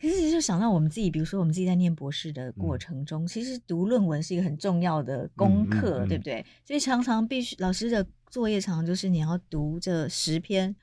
[0.00, 6.42] 可是就想到我们自己，比如说我们自己在念博士的过程中，嗯、其实读论文是一个很重要的功课，嗯嗯嗯、对不对？
[6.64, 10.74] 所以常常必须老师的作业常常就是你要读这十篇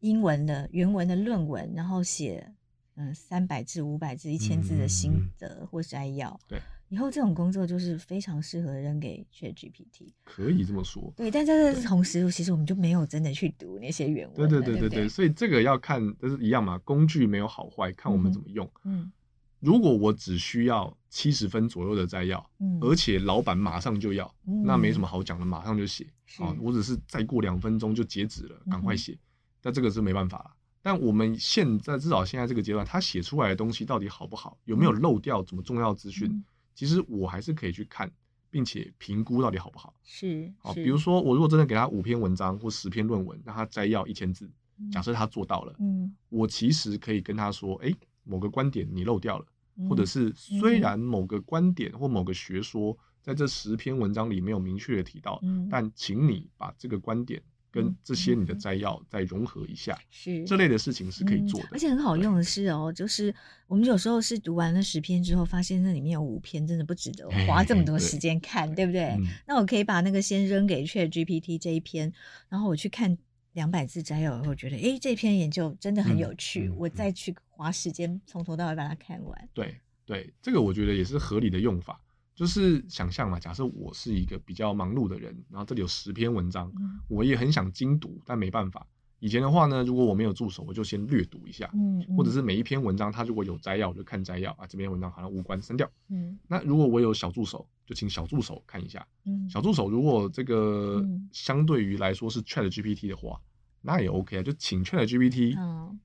[0.00, 2.52] 英文的原文的论文，然后写。
[2.96, 11.12] 嗯，三百字、五百字、一千字的心得或摘要，嗯、对，以后这种工作就是非常适合扔给 ChatGPT，可以这么说。
[11.16, 14.36] 对，但在这同时，对其实我们就没有真的去读那些原文。
[14.36, 18.66] 对对对对对，对，所以这个要看，都是一样嘛，工具没有好坏，看我们怎么用。
[18.84, 19.12] 嗯，嗯
[19.60, 26.06] 如果我只需要七十分左右的摘要，嗯，而且老板马上就要，嗯、那没什么好讲的，马上就写。
[26.24, 29.12] 是啊，我只是再过两分钟就截止了，赶快写。
[29.12, 29.18] 嗯、
[29.60, 30.55] 但这个是没办法了。
[30.86, 36.30] 但我们现在至少现在这个阶段，他写出来的东西到底好不好，有没有漏掉什么重要资讯？
[36.30, 36.44] 嗯、
[36.76, 38.08] 其实我还是可以去看，
[38.52, 39.92] 并且评估到底好不好。
[40.04, 44.48] 是，好，比如说我如果真的给他五篇文章或十篇论文，让他摘要一千字，
[44.92, 49.46] 假设他做到了，嗯，我其实可以跟他说，哎，某个观点你漏掉了，
[49.78, 57.42] 嗯、或者是虽然某个观点或某个学说在这十篇文章里没有明确的提到，嗯、但请你把这个观点。
[57.76, 63.34] 跟这些你的摘要再融合一下，是这类的事情是可以做的，而且很好用的是哦，就是
[63.66, 69.14] 我们有时候是读完了十篇之后，发现那里面有五篇真的不值得花这么多时间看，对不对？
[69.46, 72.10] 那我可以把那个先扔给 ChatGPT 这一篇，
[72.48, 73.18] 然后我去看
[73.52, 79.48] 两百字摘要以后，觉得诶，这篇研究真的很有趣，我再去花时间从头到尾把它看完。
[79.52, 82.00] 对对，这个我觉得也是合理的用法。
[82.36, 88.86] 就是想象嘛，假设我是一个比较忙碌的人，然后这里有十篇文章，嗯、我也很想精读，但没办法。
[89.18, 95.90] 以前的话呢，如果我没有助手，我就先略读一下，嗯嗯、或者是每一篇文章它如果有摘要，我就看摘要啊，这篇文章好像无关，删掉。
[96.10, 99.04] 嗯、那如果我有小助手，就请小助手看一下。
[99.24, 103.40] 嗯、小助手如果这个相对于来说是 ChatGPT 的话，
[103.80, 105.56] 那也 OK 啊，就请 ChatGPT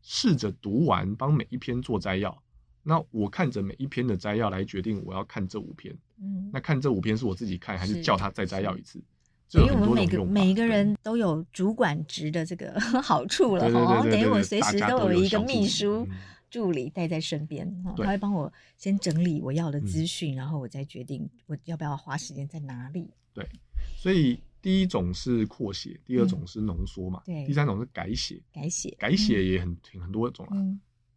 [0.01, 2.41] 试着读完，帮每一篇做摘要。
[2.83, 9.01] 那我看着每一篇的摘要来决定我要看这五篇，嗯，那看这五篇是我自己看还是叫他再摘要一次？
[9.47, 16.07] 所以我们每个每一个人都有主管职的这个 好处了哦，等于我随时都有一个秘书
[16.49, 23.09] 助理带在身边，他会帮我先整理我要的资讯，然后我再决定我要不要花时间在哪里。
[23.33, 23.45] 对，
[23.97, 30.55] 所以第一种是扩写，第二种是浓缩嘛，对，第三种是改写，改写，改写也很挺很多种啊。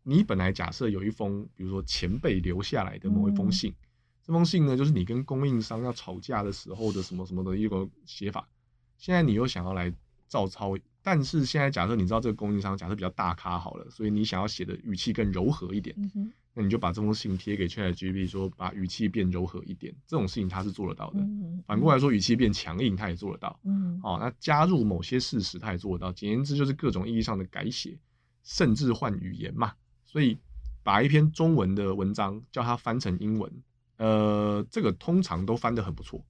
[0.04, 3.76] 你本来假设有一封，比如说前辈留下来的某一封信，嗯、
[4.22, 8.48] 这封信呢，就是你跟供应商要吵架的时候的什么什么的一个写法。
[8.98, 9.92] 现在你又想要来
[10.28, 10.76] 照抄。
[11.07, 21.20] 但是现在假设你知道这个供应商假设比较大咖好了，所以你想要写的语气更柔和一点，嗯、那你就把这封信贴给 ChatGPT 说把语气变柔和一点，这种事情他是做得到的。
[21.20, 23.61] 嗯、反过来说，语气变强硬，他也做得到。
[23.64, 26.11] 嗯，哦，那加入某些事实，他也做得到。
[26.11, 27.98] 简言之，就是各种意义上的改写，
[28.42, 29.74] 甚至换语言嘛。
[30.14, 30.38] 所以
[30.84, 33.50] 把一篇中文的文章叫它翻成英文，
[33.96, 36.24] 呃，这个通常都翻得很不错。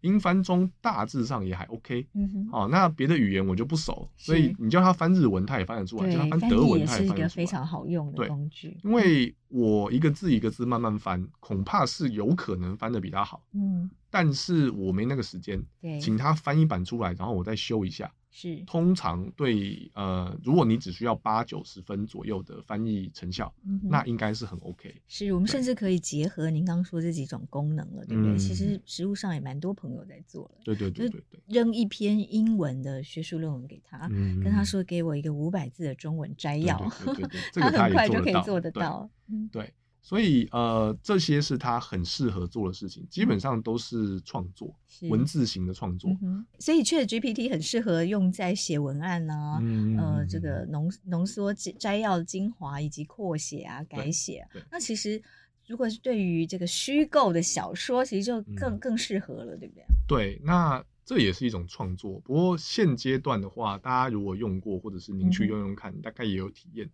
[0.00, 7.16] 英翻中大致上也还 OK，嗯哼，好，那别的语言我就不熟，所以你叫他翻日文，他也翻得出来；叫他翻德文，他也翻得出来。
[7.16, 8.76] 是一个非常好用的工具。
[8.82, 18.12] 因为我一个字一个字慢慢翻，恐怕是有可能翻得比他好，嗯，但是我没那个时间，对，请他翻一版出来，然后我再修一下。
[18.40, 24.94] 是，通常对呃，如果你只需要八九十分左右的翻译成效，嗯、那应该是很 OK。
[25.08, 28.34] 是我们甚至可以结合您刚刚说这几种功能了，对不对？
[28.34, 30.60] 嗯、其实实务上也蛮多朋友在做了。
[30.64, 39.10] 对对对对对，扔一篇英文的学术论文给他，嗯、跟他说给我一个五百字的中文摘要，对对对对 他很快就可以做得到。
[39.50, 39.74] 对。
[40.08, 46.10] 对所以，呃，这些是他很适合做的事情，基本上都是创作，是文字型的创作。
[46.22, 54.48] 嗯、所以，ChatGPT 很适合用在写文案啊，嗯、呃，这个浓浓缩摘要精华以及扩写啊、改写、啊。
[54.72, 55.22] 那其实，
[55.66, 59.84] 如果是对于这个虚构的小说，其实就更、嗯、更适合了，对不对？
[60.08, 62.18] 对，那这也是一种创作。
[62.20, 66.88] 不过现阶段的话，大家如果用过，或者是您去用用看，嗯、大概也有体验。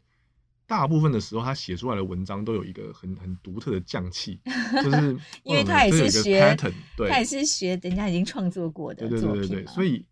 [0.66, 4.40] 大部分的时候，他写出来的文章都有一个很很独特的匠气，
[4.82, 6.56] 就是因为他也是学，
[7.08, 10.04] 他也是学人家已经创作过的对对对对，所以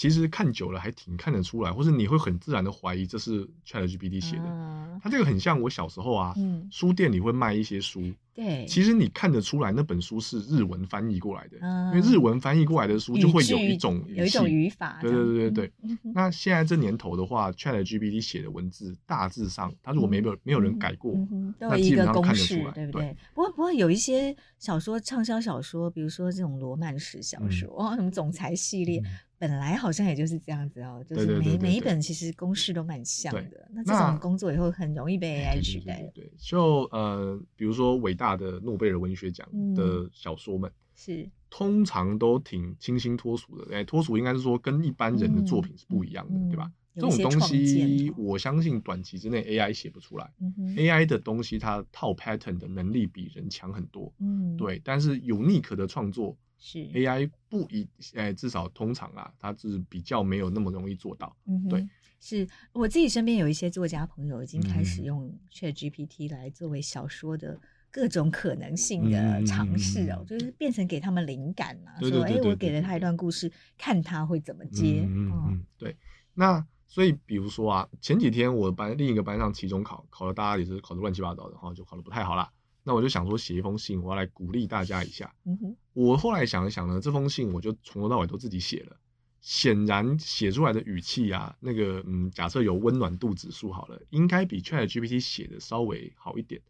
[0.00, 4.98] 其实看久了还挺看得出来，或是你会很自然的怀疑这是 ChatGPT 写的。
[5.02, 6.34] 它这个很像我小时候啊，
[6.70, 8.10] 书店里会卖一些书。
[8.32, 11.58] 对，其实你看得出来那本书是日文翻译过来的，
[11.92, 14.96] 因为日文翻译过来的书就会有一种有一种语法。
[15.02, 15.98] 对对对对对。
[16.14, 21.12] 那现在这年头的话，ChatGPT 写的文字大致上，它如果没有没有人改过，
[21.58, 23.14] 都有一个公式，对不对？
[23.34, 29.02] 不过不过有一些小说畅销小说，比如说这种罗曼史小说，哦，什么总裁系列。
[29.40, 33.66] 本来好像也就是这样子哦，就是每每一本其实公式都蛮像的。
[33.72, 36.02] 那这种工作以后很容易被 AI 取代。
[36.14, 43.74] 对，就呃，比如说伟大的诺贝尔文学奖的小说们，是通常都挺清新脱俗的。
[43.74, 46.70] 哎，脱俗应该是说跟一般人的作品是不一样的，对吧？
[46.94, 50.30] 这种东西我相信短期之内 AI 写不出来。
[50.76, 54.12] AI 的东西它套 pattern 的能力比人强很多。
[54.18, 56.36] 嗯，对，但是 unique 的创作。
[56.60, 61.34] 是 AI 不一，哎，至少通常啊，它是比较没有那么容易做到。
[61.46, 61.88] 嗯，对，
[62.20, 67.58] 是我自己身边有一些作家朋友已经开始用 ChatGPT 来作为小说的
[67.90, 75.02] 各种可能性的尝试哦，就是变成给他们灵感嘛，说哎，我给了他一段故事，看他会怎么接。
[75.08, 75.96] 嗯嗯，对。
[76.34, 82.50] 那所以比如说啊，前几天我班另一个班上期中考，考的大家也是考的乱七八糟的然后，就考的不太好啦。
[82.82, 85.34] 那我就想说写一封信，我要来鼓励大家一下。
[85.44, 88.96] 嗯哼，我后来想一想呢，这封信我就从头到尾都自己写了。
[89.42, 96.60] 显然写出来的语气啊，那个嗯，假设有温暖度指数好了，应该比 ChatGPT 写的稍微好一点。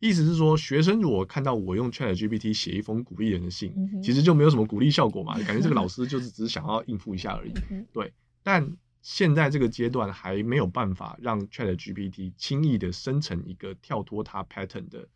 [0.00, 7.52] 意思是说，学生如果看到我用 ChatGPT 写一封鼓励人的信，嗯、其实就没有什么鼓励效果嘛，感觉这个老师就是只是想要应付一下而已。
[7.70, 15.08] 嗯、对，但现在这个阶段还没有办法让 ChatGPT 轻易的生成一个跳脱它 pattern 的。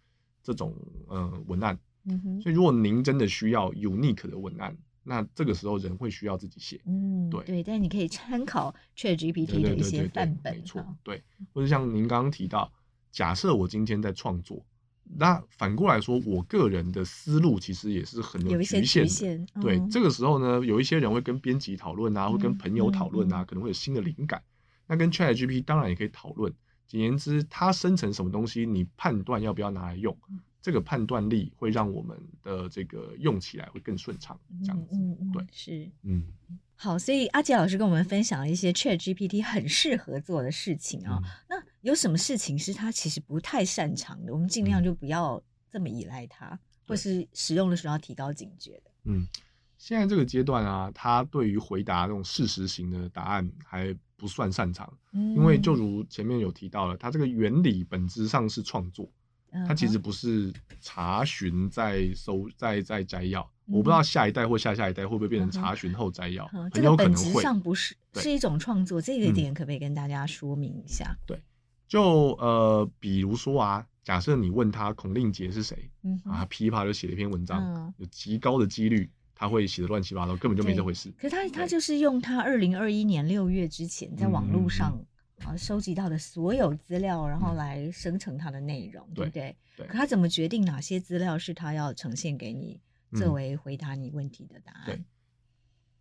[0.43, 0.75] 这种
[1.09, 7.45] 呃文案，嗯哼，所以如果您真的需要 unique 的文案，那这个时候人会需要自己写，嗯，对。
[7.45, 11.23] 对，但你可以参考 ChatGPT 的一些范本，没错，对，
[11.53, 12.73] 或者像您刚刚提到，
[13.11, 14.65] 假设我今天在创作，
[15.17, 19.07] 那反过来说，我个人的思路其实也是很有局限
[19.47, 24.43] 的，对，这个时候呢，有一些人会跟编辑讨论啊，会跟朋友讨论啊，可能会有新的灵感，
[24.87, 26.53] 那跟 ChatGPT 当然也可以讨论。
[26.93, 30.15] 简言之，它生成什么东西，你判断要不要拿来用，
[30.61, 34.39] 这个判断力会让我们的这个用起来会更顺畅。
[34.63, 36.27] 这样子，嗯嗯、对，是，嗯，
[36.77, 36.99] 好。
[36.99, 41.23] 所以阿杰老师跟我们分享了一些 ChatGPT 很适合做的事情啊、哦。
[41.25, 44.35] 嗯、那有什么事情是他其实不太擅长的？
[44.35, 48.91] 我们尽量就不要这么依赖它，嗯、或是使用的时候要提高警觉的。
[49.05, 49.27] 嗯，
[49.79, 53.97] 现在这个阶段啊，他对于回答这种事实型的答案还。
[54.23, 59.11] 不算擅长，因为就如前面有提到了，它这个原理本质上是创作，
[59.67, 63.43] 它其实不是查询再搜再再摘要。
[63.67, 67.19] 我不知道下一代或下下一代会不会变成查询后摘要，很有可能会。
[67.19, 71.17] 这个本质上不是是一种创作，这个点可不可以跟大家说明一下？
[71.27, 71.37] 对，
[71.89, 75.91] 就呃，比如说啊，假设你问他孔令杰是谁，
[76.27, 79.11] 啊，琵琶就写了一篇文章，有极高的几率。
[79.43, 81.13] 他会写的乱七八糟，根本就没这回事。
[81.19, 84.97] 可是他他就是用他二零二一年六月之前在网络上
[85.45, 89.57] 啊收集到的所有资料，然后来生成他的内容，对不对？
[89.77, 89.85] 对。
[89.89, 92.81] 可他怎么决定哪些资料是他要呈现给你
[93.17, 94.87] 作为回答你问题的答案？
[94.87, 95.05] 对。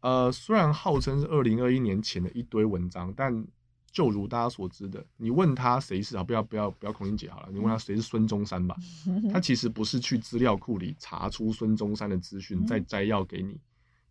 [0.01, 3.43] 呃，虽然号称是二零二一年前的一堆文章，但
[3.91, 6.23] 就如大家所知的，你问他谁是啊？
[6.23, 8.75] 不要不要不要孔玲姐好了，你问他谁是孙中山吧。
[9.31, 13.59] 他其实不是去资料库里查出孙中山的资讯再摘要给你，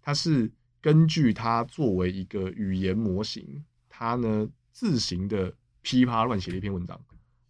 [0.02, 0.50] 他是
[0.80, 5.52] 根据他作为一个语言模型，他呢自行的
[5.82, 7.00] 噼啪乱写了一篇文章。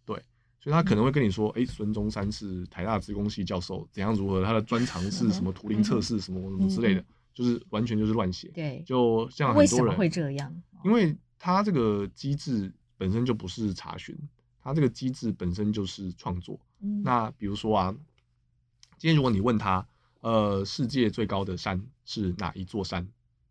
[0.05, 0.15] 对，
[0.59, 4.43] 所以他可能会跟你说，哎，孙中山是台大职工系教授，怎样如何？
[4.43, 5.51] 他的专长是什么？
[5.53, 7.03] 图灵测试什么什么之类的，
[7.33, 8.47] 就是完全就是乱写。
[8.49, 10.61] 对，就像很多人，为什么会这样？
[10.83, 11.17] 因为。
[11.43, 14.15] 它这个机制本身就不是查询，
[14.61, 16.59] 它这个机制本身就是创作。
[16.81, 17.91] 嗯、那比如说啊，
[18.99, 19.87] 今天如果你问他，
[20.19, 23.07] 呃，世界最高的山是哪一座山？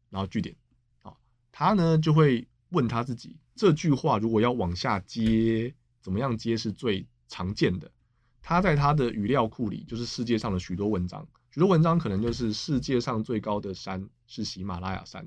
[0.08, 0.54] 然后据点，
[1.02, 1.12] 啊，
[1.50, 7.90] 他呢就会问他自己，这句话如果要往下接，怎么样接是最常见的？
[8.40, 15.26] 他在他的语料库里，就是世界上的许多文章，许多文章可能就是世界上最高的山是喜马拉雅山。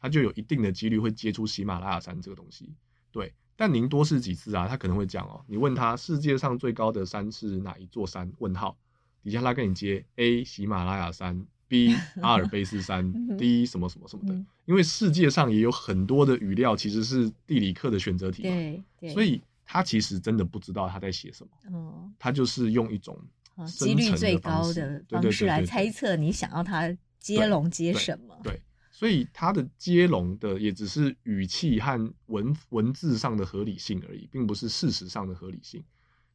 [0.00, 2.70] 它就有一定的几率会接触喜马拉雅山这个东西，
[3.10, 3.32] 对。
[3.56, 5.42] 但您多试几次啊，他可能会讲哦。
[5.46, 8.30] 你问他世界上最高的山是哪一座山？
[8.38, 8.76] 问号
[9.22, 14.44] 底下他跟你接 A 喜马拉雅山，B 阿尔卑斯山， D 什么什么什么的。
[14.66, 22.12] 因为世界上也有很多的语料其实是地理课的选择题嘛，所以他其实真的不知道他在写什么。
[22.18, 23.18] 他就是用一种
[23.66, 28.38] 几率最高的方式来猜测你想要它接龙接什么。
[28.42, 28.60] 对。
[28.90, 35.82] 所以它的接龙的也只是语气和文文字上的合理性而已，并不是事实上的合理性。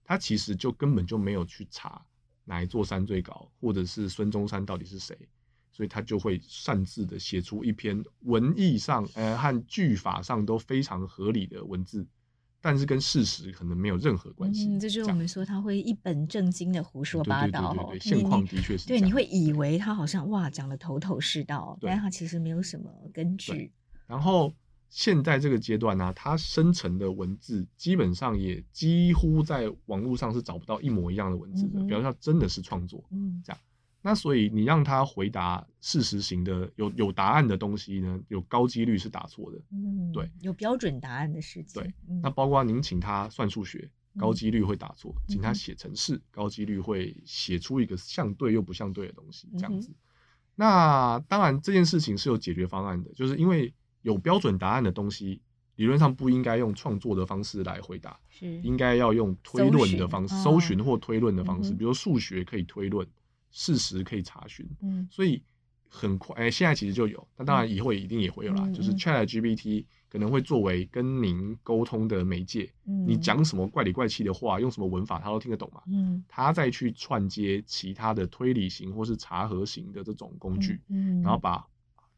[0.03, 2.05] 它其实就根本就没有去查
[2.43, 5.17] 哪一座山最高，或者是孙中山到底是谁，
[5.71, 12.05] 所以他就会擅自的写出一篇文艺上呃和句法上都非常合理的文字。
[12.61, 14.67] 但是跟事实可能没有任何关系。
[14.67, 17.73] 嗯，这就是我们说他会一本正经的胡说八道。
[17.73, 18.87] 对对对对，现况的确是。
[18.87, 23.71] 对，你会以为他好像哇讲的头头是道，但他其实没有什么根据。
[24.07, 24.53] 然后
[24.89, 33.59] 现在这个阶段呢、啊，他生成的文字基本上也几乎在网络上是找不到一模一样的文字的，比方说真的是创作，嗯，这样。
[34.01, 39.59] 那所以你让他回答事实型的有有答案的东西呢，有高几率是答错的。
[39.71, 41.83] 嗯，对，有标准答案的事情。
[41.83, 49.89] 对，那包括您请他算数学，高几率会答错；嗯、请他写程式，高几率会写出一个相对又不相对的东西，这样子。
[49.89, 49.95] 嗯、
[50.55, 55.41] 那当然这件事情是有解决方案的，就是因为有标准答案的东西，
[55.75, 63.05] 理论上不应该用创作的方式来回答，是应该要用推论的方式，搜寻、哦、或推论的方式，嗯、比如数学可以推论。
[63.51, 65.41] 事实可以查询，嗯，所以
[65.87, 68.63] 很快，哎、欸，现在其实就有，但当然以后也一定也会有啦。
[68.65, 81.65] 嗯、就是 ChatGPT 可能会作为跟您沟通的媒介，嗯，你讲什么怪里怪气的话，用什么文法，他都听得懂嘛，嗯，他再去串接其他的推理型或是查核型的这种工具，嗯，然后把。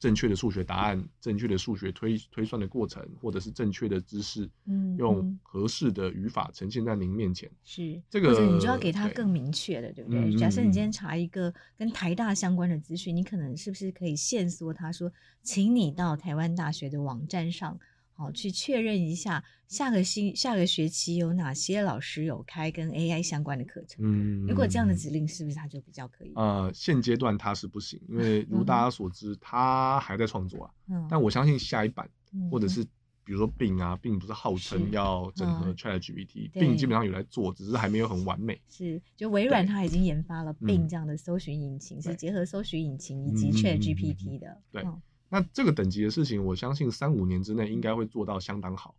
[0.01, 10.19] 正确的数学答案，正确的数学推推算的过程，或者是正确的知识，嗯，用合适的语法呈现在您面前，是这个，或者你就要给他更明确的，对，对不对？
[10.21, 17.79] 嗯、假设你今天查一个跟台大相关的资讯，你可能是不是可以限缩他说，请你到台湾大学的网站上。
[18.21, 24.05] 好，去确认一下下个星下个学期有哪些老师有开跟 AI 相关的课程。
[24.05, 26.31] 嗯，如果这样的指令是不是他就比较可以？
[26.35, 30.71] 呃，现阶段他是不行，因为如大家所知，他还在创作啊。
[30.89, 32.07] 嗯，但我相信下一版，
[32.51, 32.83] 或者是
[33.23, 38.61] 比如说 Bing 啊，Bing 不是号称要整合 ChatGPT，Bing 基本上有在做，只是还没有很完美。
[38.69, 44.61] 是，就微软它已经研发了 Bing 这样的搜寻引擎，是结合搜寻引擎以及 ChatGPT 的。
[44.71, 44.85] 对。
[45.33, 48.93] 那这个等级的事情，我相信三五年之内应该会做到相当好，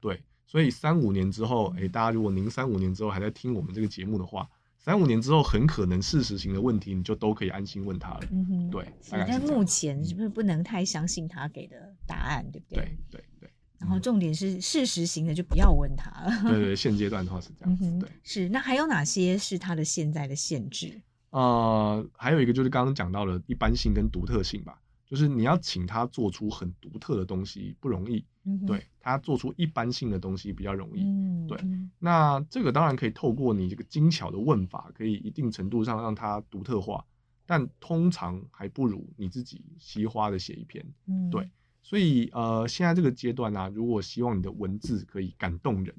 [0.00, 8.20] 对，所以三五年之后，诶，大家如果您三五年之后还在听我们这个节目的话，三五年之后很可能事实型的问题，你就都可以安心问他了。
[8.30, 8.86] 嗯哼，对。
[9.10, 12.84] 但目前是不是不能太相信他给的答案，对不对？
[13.10, 13.50] 对对对。
[13.78, 16.50] 然后重点是事实型的就不要问他了。
[16.50, 17.98] 对对， 现阶段的话是这样子。
[17.98, 18.48] 对，是。
[18.48, 21.02] 那还有哪些是他的现在的限制？
[21.28, 24.80] 呃，还有一个就是刚刚讲到的一般性跟独特性吧。
[25.14, 31.56] 就是你要请他做出很独特的东西不容易，嗯、对，他做出一般性的东西比较容易，嗯、对。
[32.00, 37.06] 那这个当然可以透过你这个精巧的问法，可以一定程度上让他独特化，
[37.46, 41.48] 但通常还不如你自己惜花的写一篇，嗯、对。
[41.80, 45.94] 所以呃，现在这个阶段呢、啊，如果希望你的文字可以感动人，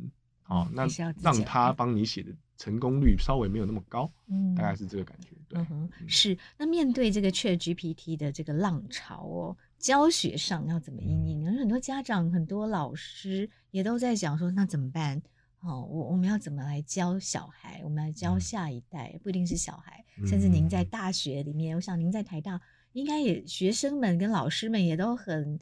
[0.48, 0.88] 好、嗯，那
[1.22, 5.30] 让他帮你写的成功率稍微没有那么高，嗯，大概是这个感觉。
[5.48, 5.66] 对
[6.08, 6.38] 是。
[6.58, 11.44] 那面对这个 ChatGPT 的这个浪潮哦，教学上要怎么应应？
[11.44, 15.22] 有很多家长、很多老师也都在讲说，那怎么办？
[15.62, 17.82] 哦，我我们要怎么来教小孩？
[17.84, 22.62] 我们来教下一代，嗯、不一定是小孩，甚至您在大学里面，我想您在台大。
[22.96, 25.60] 应该也学生们跟老师们也都很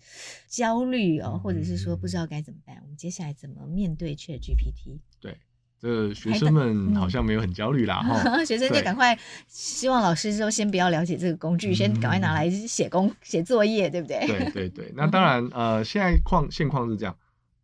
[0.47, 2.77] 焦虑哦，或者是说不知道该怎么办。
[2.83, 4.99] 我们接下来怎么面对 ChatGPT？
[5.19, 5.35] 对，
[5.79, 8.03] 这个学生们好像没有很焦虑啦。
[8.03, 9.17] 哈， 学生就赶快
[9.47, 14.27] 希望老师就先不要了解这个工具，先赶快拿来写工写作业，对不对？
[14.27, 14.93] 对对对。
[14.95, 17.17] 那当然，呃，现在况现况是这样，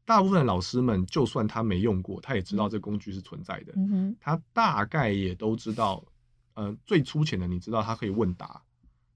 [0.04, 3.74] 大部分的老师们就算他没用过，他也知道这个工具是存在的。
[3.76, 6.04] 嗯哼，他大概也都知道，
[6.56, 8.64] 呃，最粗浅的，你知道他可以问答。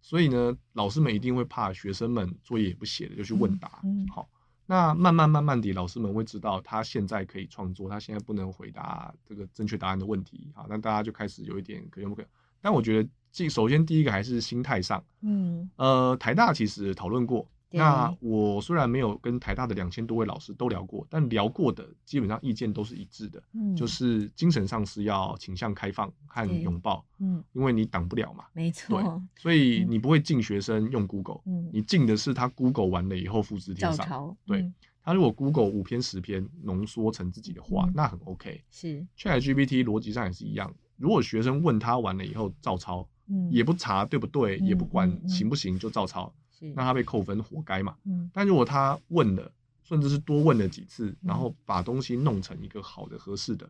[0.03, 3.79] 所以呢，老师们一定会怕学生们作业也不写的就去问答。
[3.85, 4.29] 嗯，好，
[4.65, 10.51] 那慢慢慢慢地，老师们会知道他现在可以创作，他现在不能回答这个正确答案的问题。
[10.53, 12.29] 好，那大家就开始有一点可有不可用。
[12.61, 15.03] 但我觉得，这首先第一个还是心态上。
[15.21, 17.49] 嗯，呃，台大其实讨论过。
[17.75, 34.71] 那我虽然没有跟台大的两千多位老师都聊过，但聊过的基本上意见都是一致的，嗯，就是精神上是要倾向开放和拥抱，嗯，因为你挡不了嘛，没错，对，所以你不会禁学生用 Google，嗯，你禁的是他 Google 完了以后复制贴上，对，
[35.03, 46.31] 他如果 Google 五篇十篇浓缩成自己的话，那很 OK，是，ChatGPT 逻辑上也是一样，如果学生问他完了以后照抄，嗯，也不查对不对，也不管行不行就照抄。
[46.75, 47.95] 那他被扣分，活该嘛？
[48.05, 48.29] 嗯。
[48.33, 49.51] 但如果他问了，
[49.83, 53.69] 甚至是多问了几次，然后把东西弄成一个好的、合适的，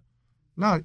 [0.53, 0.79] 那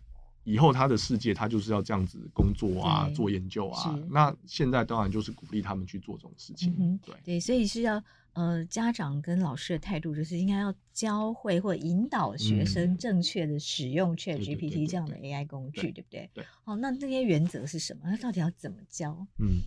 [0.44, 3.98] 以后他的世界他就是要这样子工作啊，做研究啊。
[4.08, 6.98] 那现在当然就是鼓励他们去做这种事情。
[7.04, 8.02] 对对，所以是要
[8.32, 16.30] 呃，家长跟老师的态度就是应该要教会或引导学生正确的使用 ChatGPT 这样的 AI 工具，对不对？
[16.32, 16.44] 对。
[16.64, 18.02] 好，那这些原则是什么？
[18.04, 19.26] 那到底要怎么教？
[19.38, 19.60] 嗯。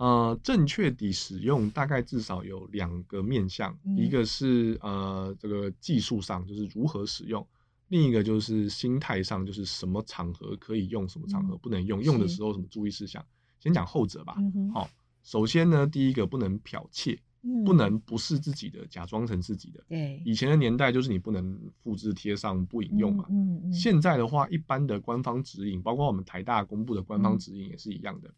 [0.00, 7.46] 呃，正确的使用大概至少有两个面向，嗯、一个是呃这个技术上就是如何使用，
[7.88, 13.22] 另一个就是心态上就是什么场合可以用，什么场合不能用，嗯、用的时候什么注意事项。
[13.58, 14.36] 先讲后者吧。
[14.72, 14.88] 好、
[15.22, 19.84] 首先呢，第一个不能剽窃，嗯、不能不是自己的假装成自己的。
[19.86, 23.26] 对，以前的年代就是你不能复制贴上不引用嘛。
[23.28, 28.30] 嗯嗯嗯、现在的话，一般的官方指引，包括我们台大公布的官方指引也是一样的。
[28.30, 28.34] 嗯、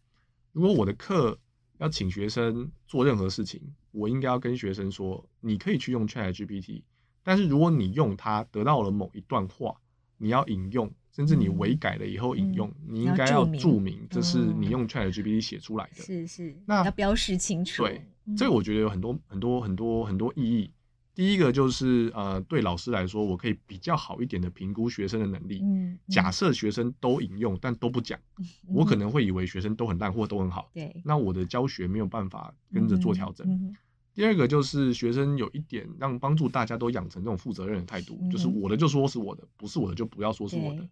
[0.51, 1.39] 如果我的课
[1.83, 3.61] 要请学生做任何事情，
[3.91, 6.83] 我应该要跟学生说，你可以去用 ChatGPT，
[7.24, 9.74] 但是如果你用它得到了某一段话，
[10.16, 16.05] 你要引用，甚至你违改了以后引用，嗯、你应该要注明这是你用 ChatGPT 写出来的。
[16.05, 17.83] 是是，那要标示清楚。
[17.83, 18.01] 对，
[18.37, 20.70] 这个我觉得有很多很多很多很多意义。
[21.15, 25.61] 第一个就是呃，对老师来说，我可以比较好一点的评估学生的能力。
[25.63, 28.19] 嗯，假设学生都引用，但都不讲，
[28.73, 30.71] 我可能会以为学生都很烂或都很好。
[30.73, 33.75] 对，那我的教学没有办法跟着做调整。
[34.15, 40.89] 第二个就是学生有一点让帮助大家都养成这种负责任的态度，就是我的就说是我的，不是我的就不要说是我的。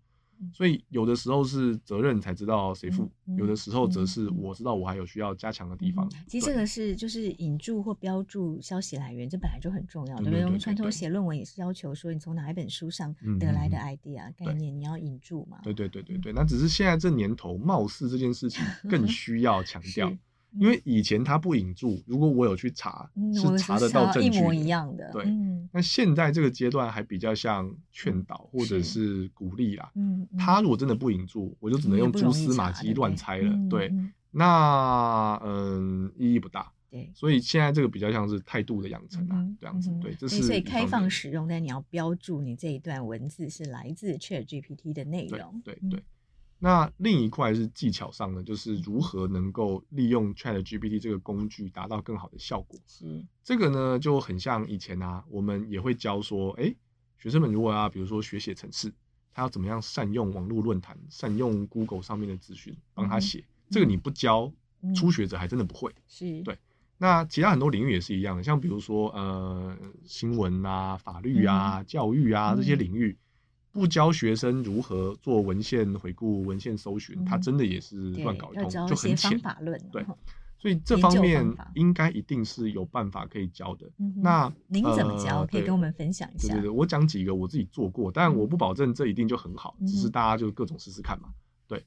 [0.53, 6.09] 所以有的时候是责任才知道谁负，有的时候则是我知道我还有需要加强的地方。
[6.27, 10.45] 其实这个是就是引注或标注消息来源，这本来就很重要，对不对？
[10.45, 15.59] 我们传统写论文也是要求说，你从哪一本书上得来的 idea 概念，你要引注嘛。
[15.63, 20.11] 对对对对对，那只是现在这年头，貌似这件事情更需要强 调。
[20.59, 25.11] 因为以前他不引注，如果我有去查，是查得到证据，一模一样的。
[25.13, 25.25] 对，
[25.73, 29.93] 那现在这个阶段还比较像劝导或者是鼓励啦。
[29.95, 33.57] 嗯，他如果真的不引注，我就只能用蛛丝马迹乱猜了。
[33.69, 33.93] 对，
[34.31, 36.73] 那嗯意义不大。
[36.91, 39.91] 对，所以现在这个比较像是态度的养成啊，这样子。
[40.03, 45.63] 对，这是所以开放使用，但你要标注你这一段文字是来自 ChatGPT 的内容。
[45.65, 46.03] 对对。
[46.63, 52.79] 那另一块是技巧上呢，就是如何能够利用 ChatGPT 这个工具达到更好的效果。
[52.87, 56.75] 是这个呢，就很像以前啊，我们也会教说，哎，
[57.17, 58.93] 学生们如果要比如说学写程式，
[59.33, 63.39] 他要怎么样善用网络论坛，善用 Google 上面的资讯帮他写。
[63.39, 64.53] 嗯、这个你不教，
[64.83, 65.91] 嗯、初学者还真的不会。
[66.07, 66.59] 是对。
[66.99, 73.17] 那其他很多领域也是一样的，像比如说呃新闻啊、法律啊、嗯、教育啊这些领域。
[73.73, 79.41] 不教学生如何做文献回顾、文献搜寻，他真的也是乱搞一通，就很浅。
[79.93, 80.05] 对，
[80.59, 83.91] 所以这方面应该一定是有办法可以教的。
[84.17, 85.47] 那您怎么教？
[85.47, 86.49] 可以跟我们分享一下。
[86.49, 91.29] 对对对，我讲几个我自己做过，但我不保证这一定就很好，只是大家就各种试试看嘛。
[91.69, 91.85] 对，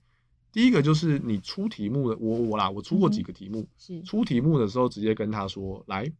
[0.52, 3.68] 第一个就是你出题目的，我我啦，我出过几个题目，
[4.06, 6.12] 出题目的时候直接跟他说，来，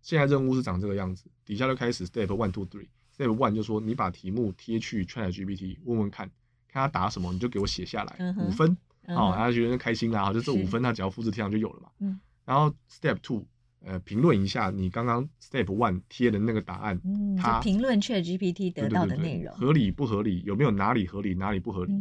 [0.00, 2.88] 现在任务是长这个样子，底下就开始 step one two three。
[3.22, 6.28] Step one 就说你把题目贴去 ChatGPT 问问看，
[6.68, 8.76] 看他答什么，你就给我写下来，五分。
[9.08, 11.88] 哦，然后学生开心啦，就这五分他只要复制贴上就有了嘛。
[11.98, 12.20] 嗯。
[12.44, 13.44] 然后 Step Two，
[13.84, 20.42] 呃，评论一下你刚刚 Step One 贴的那个答案，嗯，他评论 ChatGPT 得到的内容合理不合理？
[20.44, 21.92] 有没有哪里合理哪里不合理？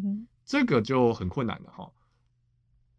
[0.46, 1.92] 这个就很困难了哈。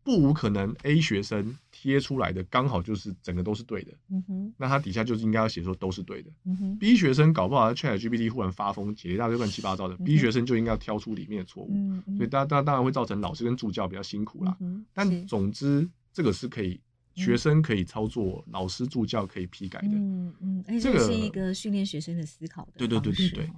[0.05, 6.79] 不无可能，A 学生贴出来的刚好就是整个都是对的，嗯哼，那他底下就是应该要写说都是对的，嗯哼。
[6.79, 11.73] B 学生搞不好 ChatGPT 忽然发疯，写一大堆乱七八糟的，嗯，B 学生就应该要挑出里面的错误，
[12.17, 16.81] 所以当当当然会造成老师跟助教比较辛苦啦，嗯，但总之这个是可以，
[17.15, 23.51] 学生可以操作，老师助教可以批改的，嗯嗯，这个是一个训练学生的思考的，对对对对对。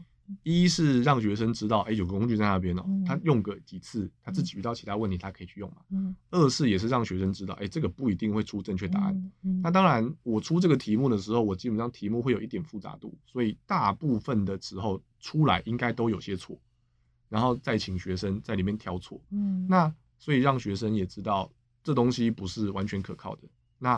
[0.43, 5.77] 一是让学生知道，哎、欸，有个工具在那边哦，他用个几次，他自己遇到其他问题，他可以去用嘛。
[5.91, 6.17] 嗯。
[6.31, 9.33] 二是也是让学生知道，哎、欸，这个不一定会出正确答案。
[9.43, 9.61] 嗯。
[9.63, 16.59] 那当然，我出这个题目的时候，我基本上题目会有一点复杂度，所以大部分的时候出来应该都有些错，
[17.29, 19.21] 然后再请学生在里面挑错。
[19.31, 19.67] 嗯。
[19.69, 21.53] 那所以让学生也知道
[21.83, 23.43] 这东西不是完全可靠的。
[23.79, 23.95] 那，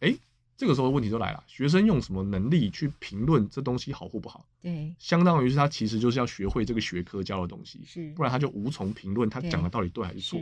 [0.00, 0.20] 哎、欸。
[0.60, 4.44] 这个时候问题就来了，学生用什么能力去评论这东西好或不好？
[4.60, 10.38] 对，相当于是他其实就是要学会这个学科教的东西，是，不然他就无从评论他讲的到底对还是错。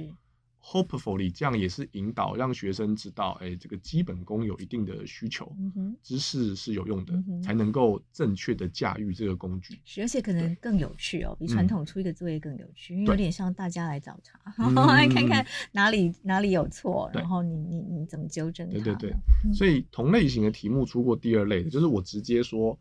[0.70, 5.96] Hopefully，这样也是引导让学生知道，哎，这个基本功有一定的需求，嗯、哼。
[6.02, 9.80] 知识是有用的，嗯、才能够正确的驾驭这个工具。
[9.98, 18.74] 而且可能更有趣哦，比传统出一个作业更有趣，嗯、因为有点像大家来找茬， 对来看看哪里哪里有错，然后你你你怎么纠正它。
[18.74, 22.78] 对对对，所以同类型的题目出过第二类的，就是我直接说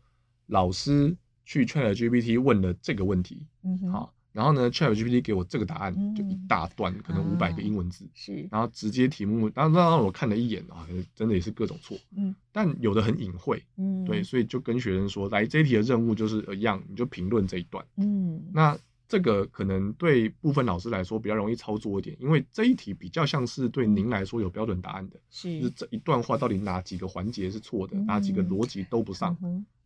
[0.48, 1.16] 老师
[1.46, 4.14] 去 ChatGPT 问了这个问题，嗯哼，好。
[4.32, 8.48] 然后呢，ChatGPT 给我这个答案，就一大段，可能五百个英文字，是。
[8.50, 12.34] 然后直接题目，然后让我看了一眼啊，真的也是各种错，嗯。
[12.52, 18.44] 但有的很隐晦，嗯，对，所以就跟学生说，来这一题的任务就是一样，你就评论这一段，嗯。
[18.52, 25.58] 那这个可能对部分老师来说比较容易操作一点，因为这一题比较像是对您来说有标准答案的，是。
[25.60, 29.36] 就是这一段话到底哪几个环节是错的，哪几个逻辑都不上。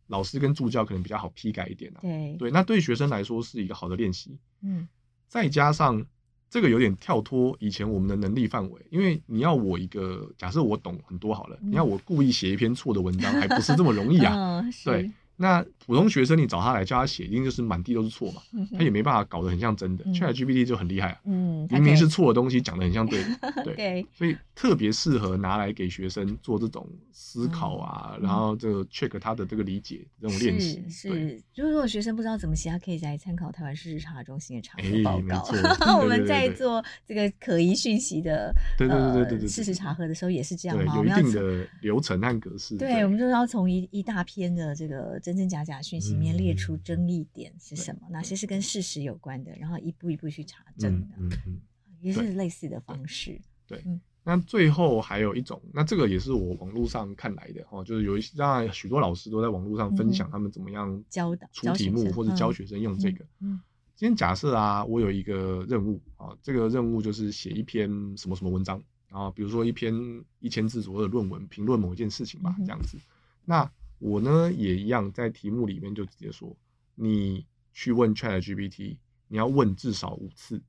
[0.07, 2.35] 老师跟助教可能比较好批改一点啊，对。
[2.37, 4.87] 对，那对学生来说是一个好的练习，嗯，
[5.27, 6.05] 再加上
[6.49, 15.11] 这个有点跳脱以前我们的能力范围，因为你要我一个假设我懂很多好了，嗯、你要我故意写一篇错的文章，还不是这么容易啊， 嗯、对。
[15.35, 18.41] 那普通学生，你找他来教他写，一定就是满地都是错嘛，
[18.77, 20.05] 他也没办法搞得很像真的。
[20.05, 23.21] ChatGPT 就很厉害啊，明明是错的东西讲得很像对
[23.65, 30.81] 的，对，所以特别适合拿来给学生做这种思考啊，然后这个 check 他的这个理解这种练习。
[30.87, 35.43] 是，就是如果学生不知道怎么写，他可以来参考台湾事实查中心的查核报告。
[35.99, 42.77] 我们在做这个可疑讯息的，对对对对对，事实查核的时候也是这样嘛，有一定的流程和格式。
[42.77, 45.19] 对，我们就是要从一一大篇的这个。
[45.23, 48.01] 真真假假讯息里面列出争议点是什么？
[48.09, 49.55] 嗯、哪些是跟事实有关的？
[49.55, 51.61] 然后一步一步去查证的，嗯嗯嗯、
[52.01, 53.39] 也是类似的方式。
[53.65, 53.81] 对，
[54.25, 63.23] 那最后还有一种，那这个也是我网络上看来的哦，就是有一些当然许多老师都在网络上分享他们怎么样教导出题目或者教学生用这个。
[63.39, 63.61] 嗯，嗯
[63.95, 69.93] 今天假设啊，我有一个任务啊，这个任务就是写一篇什么什么文章，然后比如说一篇
[70.39, 72.97] 一千字左右的论文，评论某一件事情吧，这样子。
[72.97, 73.01] 嗯、
[73.45, 73.71] 那
[74.03, 76.53] 我呢也一样，在题目里面就直接说，
[76.93, 78.97] 你去问 ChatGPT，
[79.29, 80.61] 你要问至少五次，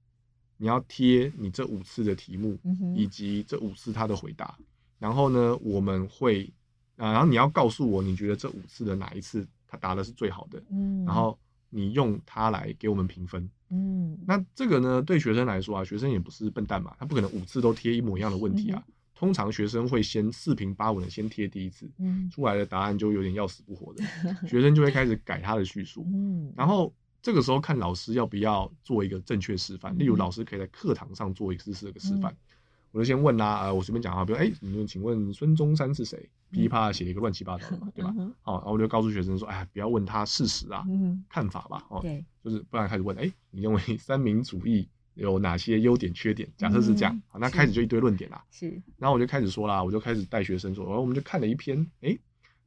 [0.56, 2.56] 你要贴你这五次的题目，
[2.94, 4.56] 以及这五次他的回答。
[5.00, 6.48] 然后呢，我们会
[6.96, 10.62] 啊，然后你要告诉我，你觉得这五次的哪一次他答的是最好的？
[11.04, 11.36] 然后
[11.70, 13.50] 你用它来给我们评分。
[13.70, 18.80] 嗯那这个呢，对学生来说啊，学生也不是笨蛋嘛，他不可能五次都贴一模一样的问题啊。
[19.14, 24.02] 通常学生会先四平八稳的先贴第一次，嗯、出来的答案就有点要死不活的，
[24.46, 26.92] 学生就会开始改他的叙述，嗯、然后
[27.22, 32.36] 这个时候看老师要不要做一个正确示范，嗯、例如老师可以在课堂上做一次这个示范，嗯、
[32.92, 36.28] 我就先问啦，呃，我随便讲啊，比如哎，你们请问孙中山是谁？
[36.50, 38.14] 噼里啪啦写了一个乱七八糟的嘛，对吧？
[38.16, 42.00] 嗯、好，然后我就告诉学生说，哎呀，不要问他事实啊，嗯、看法吧，哦，
[42.44, 44.88] 就是不然开始问，哎，你认为三民主义？
[45.14, 46.48] 有哪些优点、缺点？
[46.56, 48.44] 假设是这样，好，那开始就一堆论点啦。
[48.50, 52.18] 是，然后我就开始说啦，我就开始带学生说，然后我们就看了一篇，哎，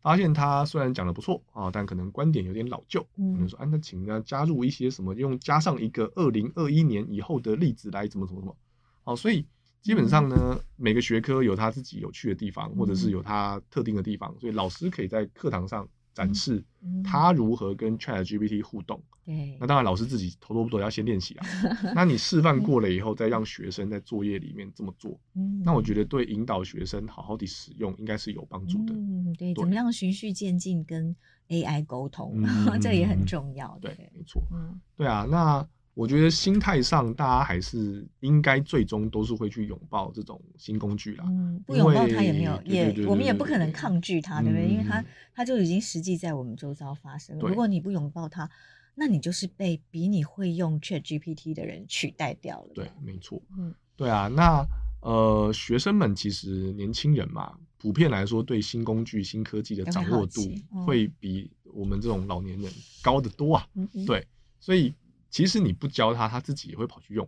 [0.01, 3.05] 发现他虽然讲的不错啊，但可能观点有点老旧。
[3.17, 8.55] 嗯，可能说，啊，那请呢加入一些什么，用加上一个二零二一年以后的例子来怎么怎么怎么。
[9.03, 9.45] 好，所以
[9.81, 15.87] 基本上呢，每个学科有他自己有趣的地方，或者是有他特定的地方，所以老师可以在课堂上。
[16.17, 16.63] 展示
[17.03, 18.99] 他如何跟 ChatGPT 互动。
[19.23, 21.45] 对，那当然老师自己头多不多要先练习啊。
[21.93, 25.19] 那你示范过了以后，再让学生在作业里面这么做。
[25.35, 28.95] 嗯，那我觉得对引导学生好好的使用，应该是有帮助的。
[28.95, 31.15] 嗯，对，怎么样循序渐进跟
[31.49, 32.41] AI 沟通，
[32.81, 33.77] 这也很重要。
[33.79, 34.41] 对，没错。
[34.51, 35.27] 嗯，对啊。
[35.29, 35.67] 那
[35.97, 41.25] 我觉得心态上，大家还是应该最终都是会去拥抱这种新工具啦。
[41.27, 44.67] 嗯，不拥抱它也没有，也我们也不可能抗拒它，对不对？
[44.67, 47.39] 因为它它就已经实际在我们周遭发生。
[47.39, 48.47] 如果你不拥抱它，
[48.93, 52.69] 那你就是被比你会用 ChatGPT 的人取代掉了。
[52.75, 53.41] 对，没错。
[53.57, 54.27] 嗯，对啊。
[54.27, 54.63] 那
[55.01, 60.41] 呃，学生们其实年轻人嘛，普遍来说对新工具、新科技的掌握度
[60.85, 62.71] 会比我们这种老年人
[63.01, 63.67] 高得多啊。
[63.73, 64.27] 嗯，对，
[64.59, 64.93] 所以
[65.29, 67.27] 其实你不教他，他自己也会跑去用，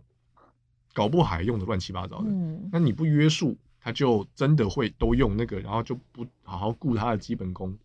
[0.92, 2.30] 搞不好还用的乱七八糟的。
[2.30, 7.76] 嗯，那你不约束，他就真的会都用那个，然后就不好好顾他的基本功。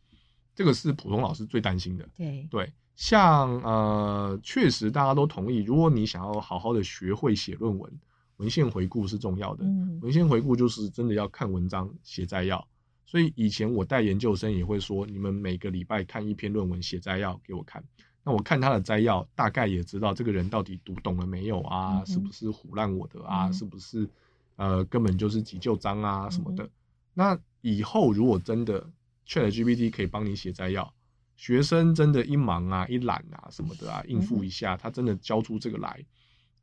[0.56, 2.08] 这个是普通老师最担心的。
[2.16, 2.72] 对对。
[2.96, 7.92] 像呃，确实大家都同意，如果你想要好好的学会写论文，
[8.38, 9.66] 文献回顾是重要的。
[9.66, 12.66] 嗯，文献回顾就是真的要看文章、写摘要。
[13.06, 17.84] 所以以前我带研究生也会说，你们每个礼拜看一篇论文，写摘要给我看。
[18.28, 22.00] 那我看他的摘要，大概也知道这个人到底读懂了没有啊？
[22.00, 23.50] 嗯、是不是唬烂我的啊？
[23.50, 24.10] 嗯、是不是
[24.56, 26.64] 呃根本就是急救章啊什么的？
[26.64, 26.70] 嗯、
[27.14, 28.90] 那以后如果真的
[29.28, 30.92] ChatGPT 可以帮你写摘要。
[31.36, 36.04] 学生真的，一忙啊，一懒啊，什么的啊，应付一下，他真的交出这个来，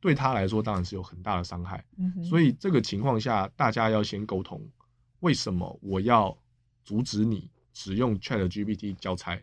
[0.01, 1.85] 对他来说当然是有很大的伤害。
[2.27, 4.61] 所以这个情况下，大家要先沟通，
[5.21, 6.37] 为什么我要
[6.83, 9.41] 阻止你使用 ChatGPT 交差，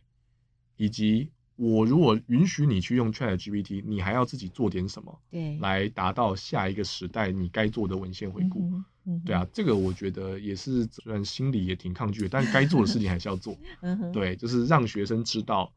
[0.77, 1.31] 以及。
[1.63, 5.21] 我如果允许你去用 ChatGPT，你还要自己做点什么？
[5.31, 8.61] 对，来达到下一个时代你该做的文献回顾。
[8.61, 13.55] 嗯嗯、对啊，这个我觉得也是，虽然心里也挺抗拒的，但该做的事情还是要做。
[13.83, 15.71] 嗯、对，就是让学生知道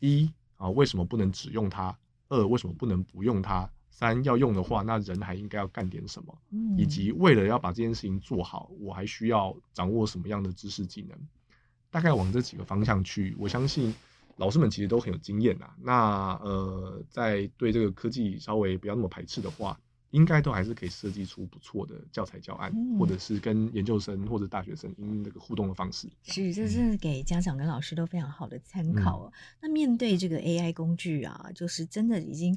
[0.00, 1.94] 一啊为什么不能只用它，
[2.28, 6.38] 二为什么不能不用它，三要用的话，那人还应该要干点什么？
[6.50, 11.18] 嗯、以及为了要把这件事情做好，我还需要掌握什么样的知识技能？
[11.90, 13.94] 大概往这几个方向去，我相信。
[14.36, 19.78] 老师们其实都很有经验呐，那呃，在对这个科技稍微不要那么排斥的话，
[20.10, 26.08] 应该都还是可以设计出不错的教材教案，嗯、或者是跟研究生或者大学生因那个互动的方式。
[26.24, 29.24] 是，这是给家长跟老师都非常好的参考。
[29.24, 29.32] 嗯、
[29.62, 32.56] 那面对这个 AI 工具啊，就是真的已经。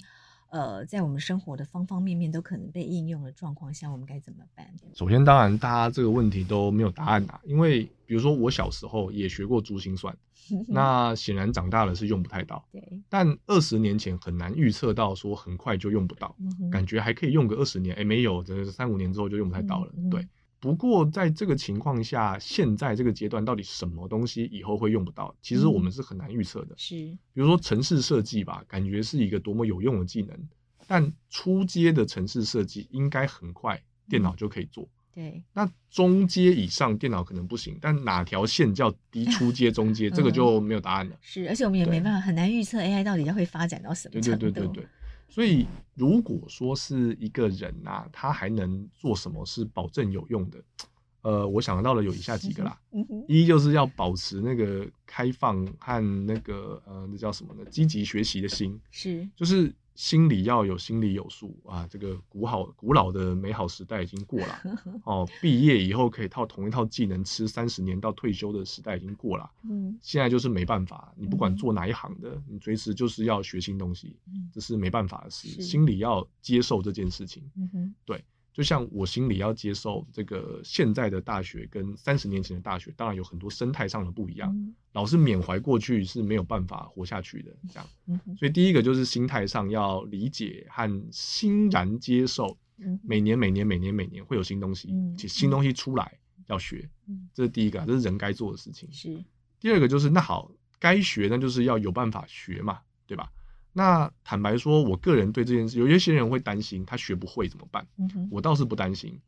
[0.50, 4.66] 呃，在我们生活的方方面面都可能被应用的状况下，我们该怎么办？
[4.93, 10.16] 首先，当然，大家这个问题都没有答案啊，因为比如说我小时候也学过珠心算，
[10.68, 12.66] 那显然长大了是用不太到。
[12.72, 13.02] 对。
[13.10, 16.36] 但二十年前很难预测到说很快就用不到，
[16.72, 19.91] 感觉还可以用个二十年，哎，没有，这三五年之后就用不太到了。
[20.10, 20.28] 对。
[20.60, 25.34] 不过，在这个情况下，现在这个阶段到底什么东西以后会用不到？
[25.41, 26.76] 其实我们是很难预测的。
[26.76, 26.95] 是，
[27.34, 30.38] 比如说城市设计吧，感觉是一个多么有用的技能，
[30.86, 34.86] 但初阶的城市设计应该很快电脑就可以做。
[35.16, 41.16] 对，那中阶以上电脑可能不行，但哪条线叫低初阶、中阶， 这个就没有答案了。
[41.22, 44.39] 是，而且我们也没办法很难预测 AI 到底要会发展到什么程度。
[44.39, 44.89] 对对对对对。
[45.30, 45.66] 所以，
[45.96, 50.62] 如果说是一个人呐、啊，他还能做什么是保证有用的？
[51.22, 52.80] 呃，我想到了有以下几个啦。
[53.28, 57.64] 一就是要保持那个开放和那个呃，那叫什么呢？
[57.70, 58.80] 积极学习的心。
[58.90, 59.74] 是，就是。
[60.00, 61.86] 心里要有心里有数啊！
[61.89, 64.62] 这个古好古老的美好时代已经过了
[65.04, 69.52] 哦，毕业以后可以套同一套技能吃三十年到退休的时代已经过了。
[69.70, 74.16] 嗯，现在就是没办法，你不管做哪一行的，你随时就是要学新东西，
[74.54, 75.62] 这是没办法的事。
[75.62, 77.43] 心里要接受这件事情。
[77.58, 78.24] 嗯哼，对。
[78.60, 84.53] 就像我心里要接受这个现在的大学跟三十年前的大学，当然有很多生态上的不一样。
[84.53, 87.55] 嗯、老是缅怀过去是没有办法活下去的。
[87.70, 92.57] 这样，嗯、所以第一个就是心态上要理解和欣然接受，
[93.01, 96.89] 每年每年每年每年会有新东西，且新东西出来要学，
[97.34, 98.91] 这是第一个，这是人该做的事情。
[98.91, 99.24] 是。
[99.62, 103.32] 第二个就是那好，该学那就是要有办法学嘛，对吧？
[103.72, 107.86] 那坦白说，我个人对这件事，有一些人会担心他学不会怎么办？
[107.97, 109.20] 嗯、我倒是不担心，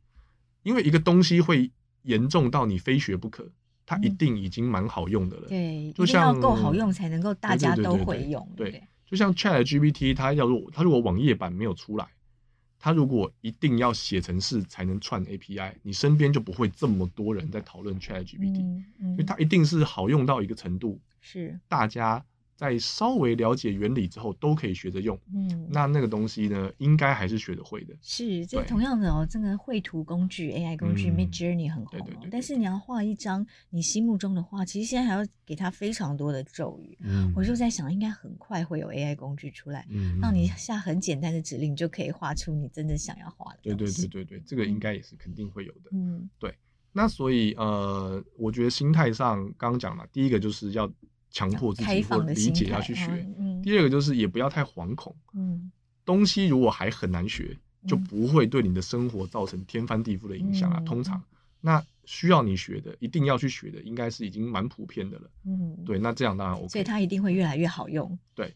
[0.64, 1.70] 因为一个东西会
[2.02, 3.48] 严重到你非学不可，
[3.86, 5.48] 它一定已经蛮好用的了。
[5.48, 8.46] 对，就像要够好用才能够大家都会用。
[8.56, 12.08] 对，就像 ChatGPT，它要如它如果网页版没有出来，
[12.80, 22.22] 它如果一定要写程式才能串 API，你身边就不会这么多人在讨论 ChatGPT，嗯嗯、因为它一定是好用到一个程度，是大家。
[22.56, 25.18] 在稍微了解原理之后，都可以学着用。
[25.34, 27.94] 嗯，那那个东西呢，应该还是学得会的。
[28.00, 31.98] 是，这同样的哦，这个绘图工具、AI 工具 Midjourney 很红。
[32.00, 36.96] 对，但是你要画一张你心目中的画，其实现在还要给它非常多的咒语。
[37.00, 43.58] 嗯，我就在想，应该很快会有 AI 工具出来，嗯，让你下很简单的指令，就可以画出你真的想要画的。
[43.62, 45.90] 对对对对对，这个应该也是肯定会有的。
[45.92, 46.54] 嗯，对。
[46.92, 50.88] 那所以呃，我觉得心态上刚刚讲了，第一个就是要。
[51.32, 53.26] 强迫自己或理解要去学。
[53.64, 55.16] 第二个就是也不要太惶恐。
[55.34, 55.72] 嗯
[56.04, 57.56] 东西如果还很难学，
[57.86, 60.78] 就不会对你的生活造成天翻地覆的影响啊。
[60.80, 61.22] 嗯、通常，
[61.60, 65.30] 那需要你学的，一定要去学的，应该是已经蛮普遍的了。
[65.46, 66.68] 嗯，对，那这样当然 OK。
[66.68, 68.18] 所以它一定会越来越好用。
[68.34, 68.52] 对。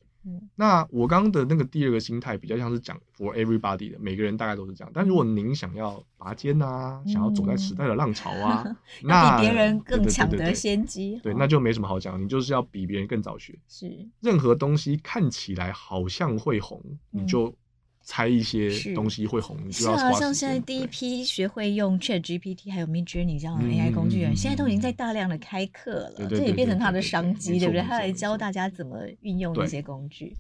[0.55, 4.91] 那我刚刚的那个第二个心态比较像是讲 for everybody 的，每个人大概都是这样。
[4.95, 13.59] 但如果您想要拔尖啊，嗯、想要走在时代的浪潮啊，嗯、 那比别人更抢得先机，对，那就没什么好讲，你就是要比别人更早学。
[13.69, 16.81] 是，任何东西看起来好像会红，
[17.13, 17.55] 嗯、你就。
[18.09, 27.83] 猜一些东西会红，是啊，像现在第一批学会用 Chat GPT 还有 Midjourney 这样的 AI 工具人，现在都已经在大量的开课了，这也变成他的商机，对不对？
[27.83, 30.37] 他来教大家怎么运用这些工具。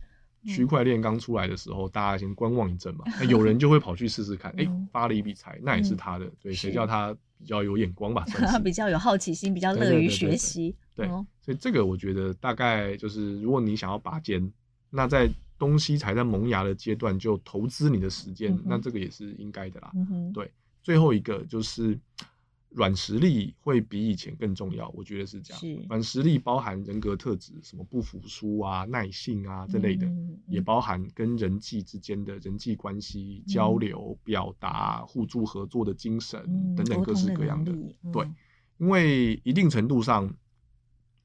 [0.47, 8.25] 区块链刚出来的时候，大家先观望一阵嘛， 有人就会跑去试试看，哎，发了一笔财，那也是他的，对，谁叫他比较有眼光吧？
[8.47, 11.09] 他比较有好奇心，比较乐于学习，对，
[11.41, 14.49] 所以这个我觉得大概就是，如果你想要拔尖，
[14.89, 15.29] 那在。
[15.59, 19.91] 东西才在萌芽的阶段就投资你的时间，嗯、那这个也是应该的啦。
[20.35, 20.51] 对，
[20.83, 21.99] 最后一个就是
[22.71, 25.87] 软实力会比以前更重要，我觉得是这样。
[25.89, 30.07] 软是实力包含人格特质，什么不服输啊、耐性啊这类的，
[30.47, 37.73] 也包含跟人际之间的人际关系、嗯、交流、表达、互助合作的精神、嗯、等等各式各样的。
[37.73, 38.29] 嗯、对，
[38.79, 40.33] 因为一定程度上。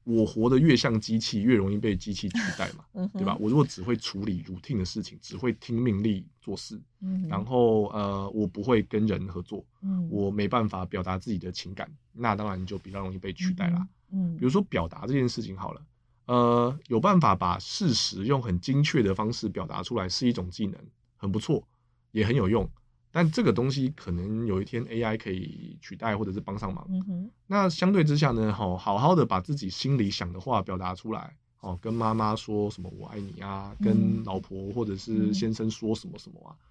[0.04, 3.38] 我活得越像机器，越容易被机器取代嘛，嗯、对吧？
[3.40, 13.88] 我如果只会处理 routine 的事情，只会听命令做事，嗯、然后呃，我不会跟人合作，嗯、我没办法表达自己的情感，那当然就比较容易被取代啦。
[14.12, 15.82] 嗯，比如说表达这件事情好了，
[16.26, 20.76] 呃，有办法把事实用很精确的方式表达出来是一种技能，
[21.16, 21.64] 很不错，
[22.12, 22.68] 也很有用。
[23.12, 26.88] 但这个东西可能有一天 AI 可以取代或者是帮上忙。
[27.10, 36.64] 嗯、那相对之下呢，好好好的把自己心里想的话表达出来，哦，跟妈妈说什么我爱你啊，嗯、跟老婆或者是先生说什么什么啊，嗯、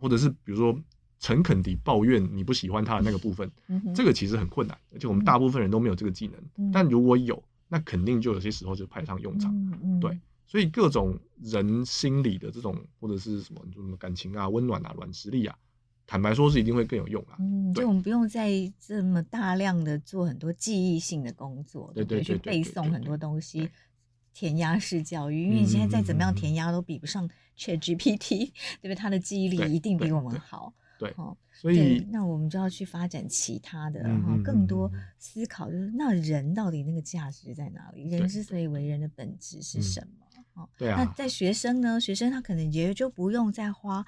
[0.00, 0.74] 或者是比如说
[1.18, 3.50] 诚恳地抱怨你不喜欢他的那个部分，
[3.94, 6.40] 这个其实很困难，而且我们大部分人都没有这个技能。
[6.56, 9.54] 嗯、但如果有，那肯定就有些时候就派上用场。
[10.00, 15.54] 对，所以各种人心里的这种或者是什么什么感情啊、温暖啊、软实力啊。
[16.12, 17.36] 坦白说，是一定会更有用啊。
[17.38, 23.66] 嗯，就我们不用再这么大量的做很多记忆性的工作，对对，去背诵很多东西，
[24.34, 25.44] 填鸭式教育。
[25.44, 28.52] 因为你现在再怎么样填鸭都比不上 ChatGPT，
[28.82, 28.94] 对不对？
[28.94, 30.74] 它的记忆力一定比我们好。
[30.98, 31.14] 对，
[31.50, 38.10] 所以那我们就要去发展其他的，然后更多思考，就是那人到底那个价值在哪里？
[38.10, 40.26] 人之所以为人的本质是什么？
[40.62, 41.02] 哦，对啊。
[41.02, 41.98] 那在学生呢？
[41.98, 44.04] 学生他可能也就不用再花。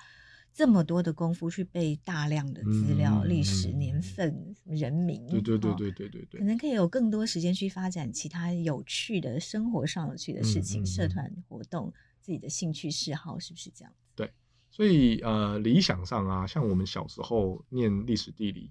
[0.54, 13.92] 这么多的功夫去背大量的资料、历史、年份、人名，对对对对对对对，可能可以有更多时间去发展其他有趣的生活上有趣的事情、社团活动、自己的兴趣嗜好，是不是这样？
[14.14, 14.30] 对，
[14.70, 18.70] 所以呃，理想上啊，像我们小时候念历史地理，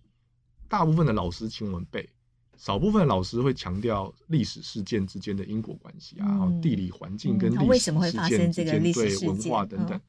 [0.69, 2.07] 大部分的老师请我们背，
[2.55, 9.99] 少部分的老师会强调历史事件之间的因果关系啊，然后地理环境跟历史事件之间对文化等等。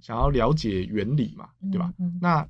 [0.00, 1.92] 想要了解原理嘛，对吧？
[2.20, 2.46] 那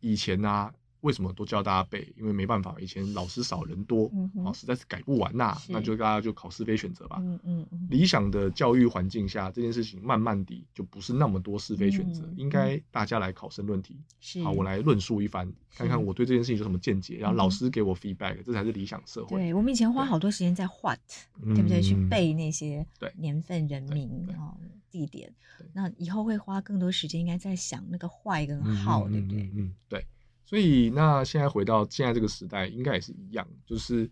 [0.00, 2.12] 以前呢、啊，为什么都教大家背？
[2.16, 7.18] 因为没办法，以前老师少人多，嗯哼，实在是改不完呐、啊，那就大家就考是非选择吧。
[7.20, 14.00] 嗯嗯嗯、理想的教育环境下，这件事情慢慢地就不是那么多是非选择，嗯、应该大家来考申论题。
[14.20, 19.36] 是好，我来论述一番，看看我对这件事情有什么见解，然后老师给我 feedback，、嗯、这才是理想社会。
[19.36, 20.98] 对，我们以前花好多时间在 what，
[21.44, 21.82] 对，对不对？
[21.82, 22.86] 去背那些
[23.16, 24.24] 年份、人名
[24.88, 25.34] 地点，
[25.72, 29.50] 那以后会花更多时间，应该在想那个坏跟好，对不对？
[29.56, 30.06] 嗯，对。
[30.52, 34.10] 所以那现在回到现在这个时代，应该也是一样，就是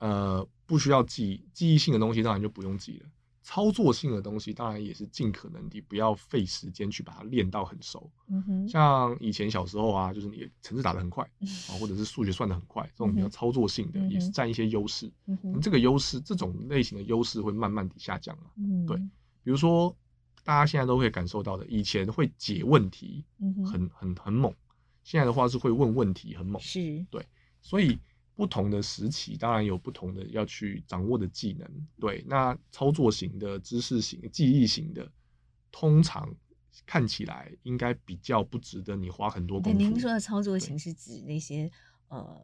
[0.00, 3.06] 呃，不需要记记忆性的东西，当然就不用记了。
[3.42, 8.10] 操作性的东西，当然也是尽可能的不要费时间去把它练到很熟。
[8.26, 8.68] 嗯哼。
[8.68, 15.10] 像以前小时候啊，就是你程式打得很快 啊，或者是数学算得很快，这种比较操作性的，也是占一些优势。
[15.24, 15.58] 嗯哼。
[15.58, 18.50] 这个优势，这种类型的优势会慢慢地下降了。
[18.58, 18.84] 嗯。
[18.84, 18.94] 对，
[19.42, 19.96] 比如说。
[20.44, 24.50] 大家现在都会感受到的，以前会解问题很，很很很很猛，
[25.08, 27.24] 现在的话是会问问题很猛，是对，
[27.62, 27.98] 所以
[28.34, 31.66] 不同的时期当然有不同的要去掌握的技能，
[31.98, 35.10] 对，那操作型的、知识型、记忆型的，
[35.72, 36.28] 通常
[36.84, 39.78] 看起来应该比较不值得你花很多功夫。
[39.78, 41.70] 您说的操作型是指那些
[42.08, 42.38] 呃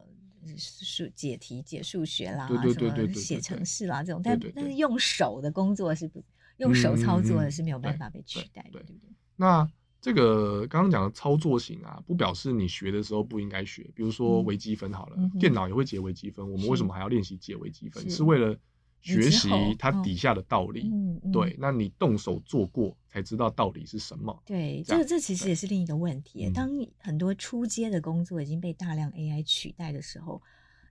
[0.57, 6.23] 数解题、解数学啦，对对对对对，写程式啦这种，但但是用手的工作是不。
[6.57, 9.13] 用手操作的是没有办法被取代的，对不对？
[9.35, 9.69] 那
[10.05, 13.89] 这个刚刚讲的操作型啊，不表示你学的时候不应该学。
[13.95, 18.07] 比如说微积分好了，电脑也会解微积分，我们为什么还要练习解微积分？
[18.07, 18.55] 是为了
[19.01, 19.49] 学习
[19.79, 20.91] 它底下的道理。
[20.93, 24.43] 嗯，嗯对，那你动手做过才知道道理是什么。
[24.45, 26.37] 对，这样这其实也是另一个问题。
[26.37, 30.39] 对当很多初阶的工作已经被大量 AI 取代的时候，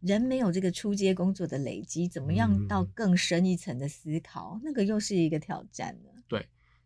[0.00, 6.10] 人没有这个初阶工作的累积，怎么样到更深一层的思考，嗯、那个又是一个挑战呢？
[6.26, 6.44] 对，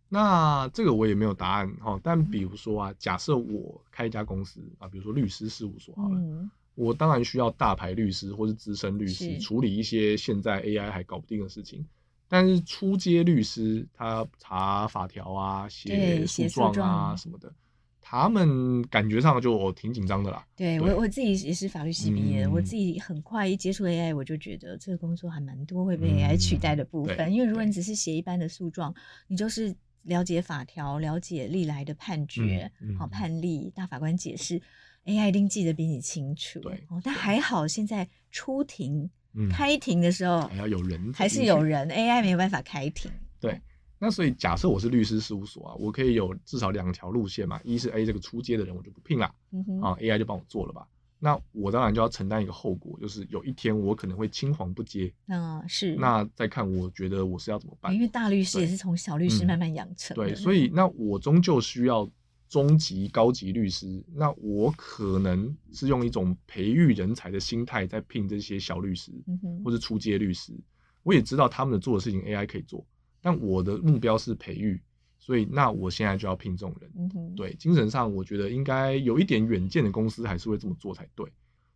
[0.08, 2.00] 那这个我也没有答案哈。
[2.02, 6.18] 但比如说啊，假设我开一家公司啊，比如说律师事务所好了。
[6.18, 11.84] 嗯我当然需要大牌律师或是资深律师处理一些现在 AI 还搞不定的事情，
[12.28, 17.52] 但是初阶律师他查法条啊、写诉状啊什么的，
[18.00, 20.46] 他们感觉上就我挺紧张的啦。
[20.54, 27.18] 对，对我我自己也是法律系毕业我自己很快一接触 AI，我就觉得这个工作还蛮多会被 AI 取代的部分。
[27.18, 28.94] 嗯、因为如果你只是写一般的诉状，
[29.26, 34.60] 你就是了解法条、了解历来的判决、好判例、大法官解释。
[35.04, 43.10] AI 一定记得比你清楚，哦，但还好现在出庭、嗯、开庭的时候还要有人，还是有人，AI 没有办法开庭。
[43.40, 43.58] 对，
[43.98, 50.86] 那所以假设我是律师事务所啊，我可以有至少两条路线嘛，一是 A 这个出街的人我就不聘了，嗯哼，啊 AI 就帮我做了吧，
[51.18, 57.94] 那我当然就要承担一个后果，就是有一天我可能会青黄不接，嗯，是，那再看我觉得我是要怎么办？
[57.94, 62.10] 因为大律师也是从小律师慢慢养成的，对，所以那我终究需要。
[62.50, 69.12] 中级、高级律师，那我可能是用一种培育人才的心态在聘这些小律师，
[69.62, 70.58] 或者初阶律师。
[71.02, 72.82] 我也知道他们的做的事情 AI 可以做，
[73.20, 74.80] 但我的目标是培育，
[75.28, 77.36] 所以那我现在就要聘这种人。
[77.36, 81.30] 对，精神上我觉得应该有一点远见的公司还是会这么做才对。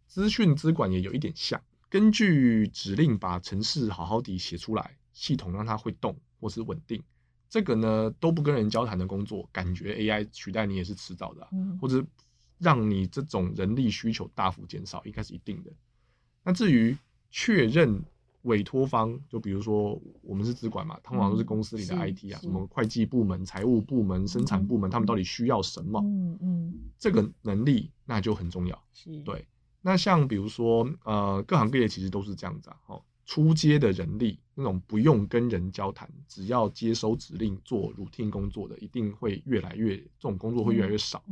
[0.07, 7.03] 资讯资管也有一点像，根据指令把程式好好地写出来，系统让它会动或是稳定。
[7.51, 12.03] 这个呢都不跟人交谈的工作，感觉 AI 取代你也是迟早的，啊，嗯、或者
[12.57, 15.71] 让你这种人力需求大幅减少，应该是一定的。
[16.43, 16.97] 那至于
[17.31, 18.03] 确认
[18.43, 26.01] 委托方，就比如说我们是资管嘛，通常都是公司里的 IT 啊，嗯、什么会计部门、财务部门、生产部门，嗯、他们到底需要什么？
[26.05, 28.83] 嗯嗯，这个能力那就很重要。
[28.93, 29.47] 是对。
[29.81, 33.03] 那像比如说呃，各行各业其实都是这样子啊，哦。
[33.25, 41.23] 出街的人力，那种不用跟人交谈，只要接收指令做 routine 工作的，一定会越来越，这种工作会越来越少。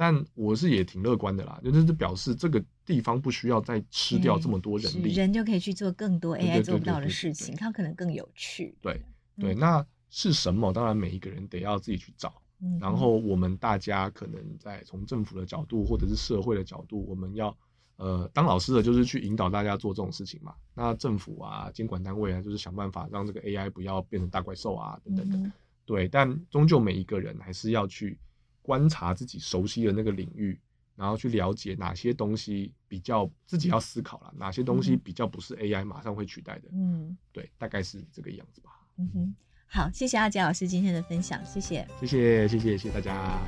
[0.00, 8.74] 但我是也挺乐观的啦，就是表示这个地方不需要再吃掉这么多人力，人就可以去做更多 AI 做不到的事情，它可能更有趣。
[8.80, 8.98] 对
[9.38, 10.72] 对，那是什么？
[10.72, 12.32] 当然每一个人得要自己去找。
[12.62, 17.54] 嗯、然后我们大家可能在从政府的角度或者是社会的角度，我们要。
[17.96, 20.54] 呃，当老师的就是去引导大家做这种事情嘛。
[20.74, 25.36] 那政府啊，监管单位啊，就是想办法让这个 AI 不要变成大怪兽啊，等等的。
[25.36, 25.52] 嗯、
[25.84, 28.18] 对，但终究每一个人还是要去
[28.62, 30.58] 观察自己熟悉的那个领域，
[30.96, 36.68] 然后去了解哪些东西比较自己要思考了，哪些东西比较不是 AI 马上会取代的。
[36.72, 38.70] 嗯，对，大概是这个样子吧。
[38.98, 39.34] 嗯哼，
[39.66, 43.40] 好，谢谢阿杰老师今天的分享，谢谢，谢谢，谢谢，谢谢大家。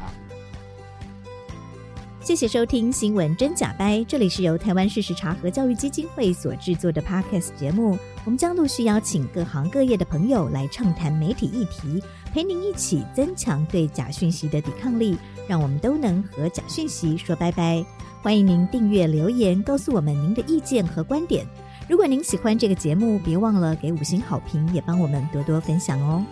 [2.25, 7.99] 谢谢收听《新闻真假掰》，这里是由台湾事实查核教育基金会所制作的 Podcast 节目。
[8.25, 12.01] 我们将陆续邀请各行各业的朋友来畅谈媒体议题，
[12.33, 17.85] 陪您一起增强对假讯息的抵抗力，让我们都能和假讯息说拜拜。
[18.23, 21.47] 欢迎您订阅留言，告诉我们您的意见和观点。
[21.89, 26.25] 如果您喜欢这个节目，别忘了给五星好评，也帮我们多多分享哦。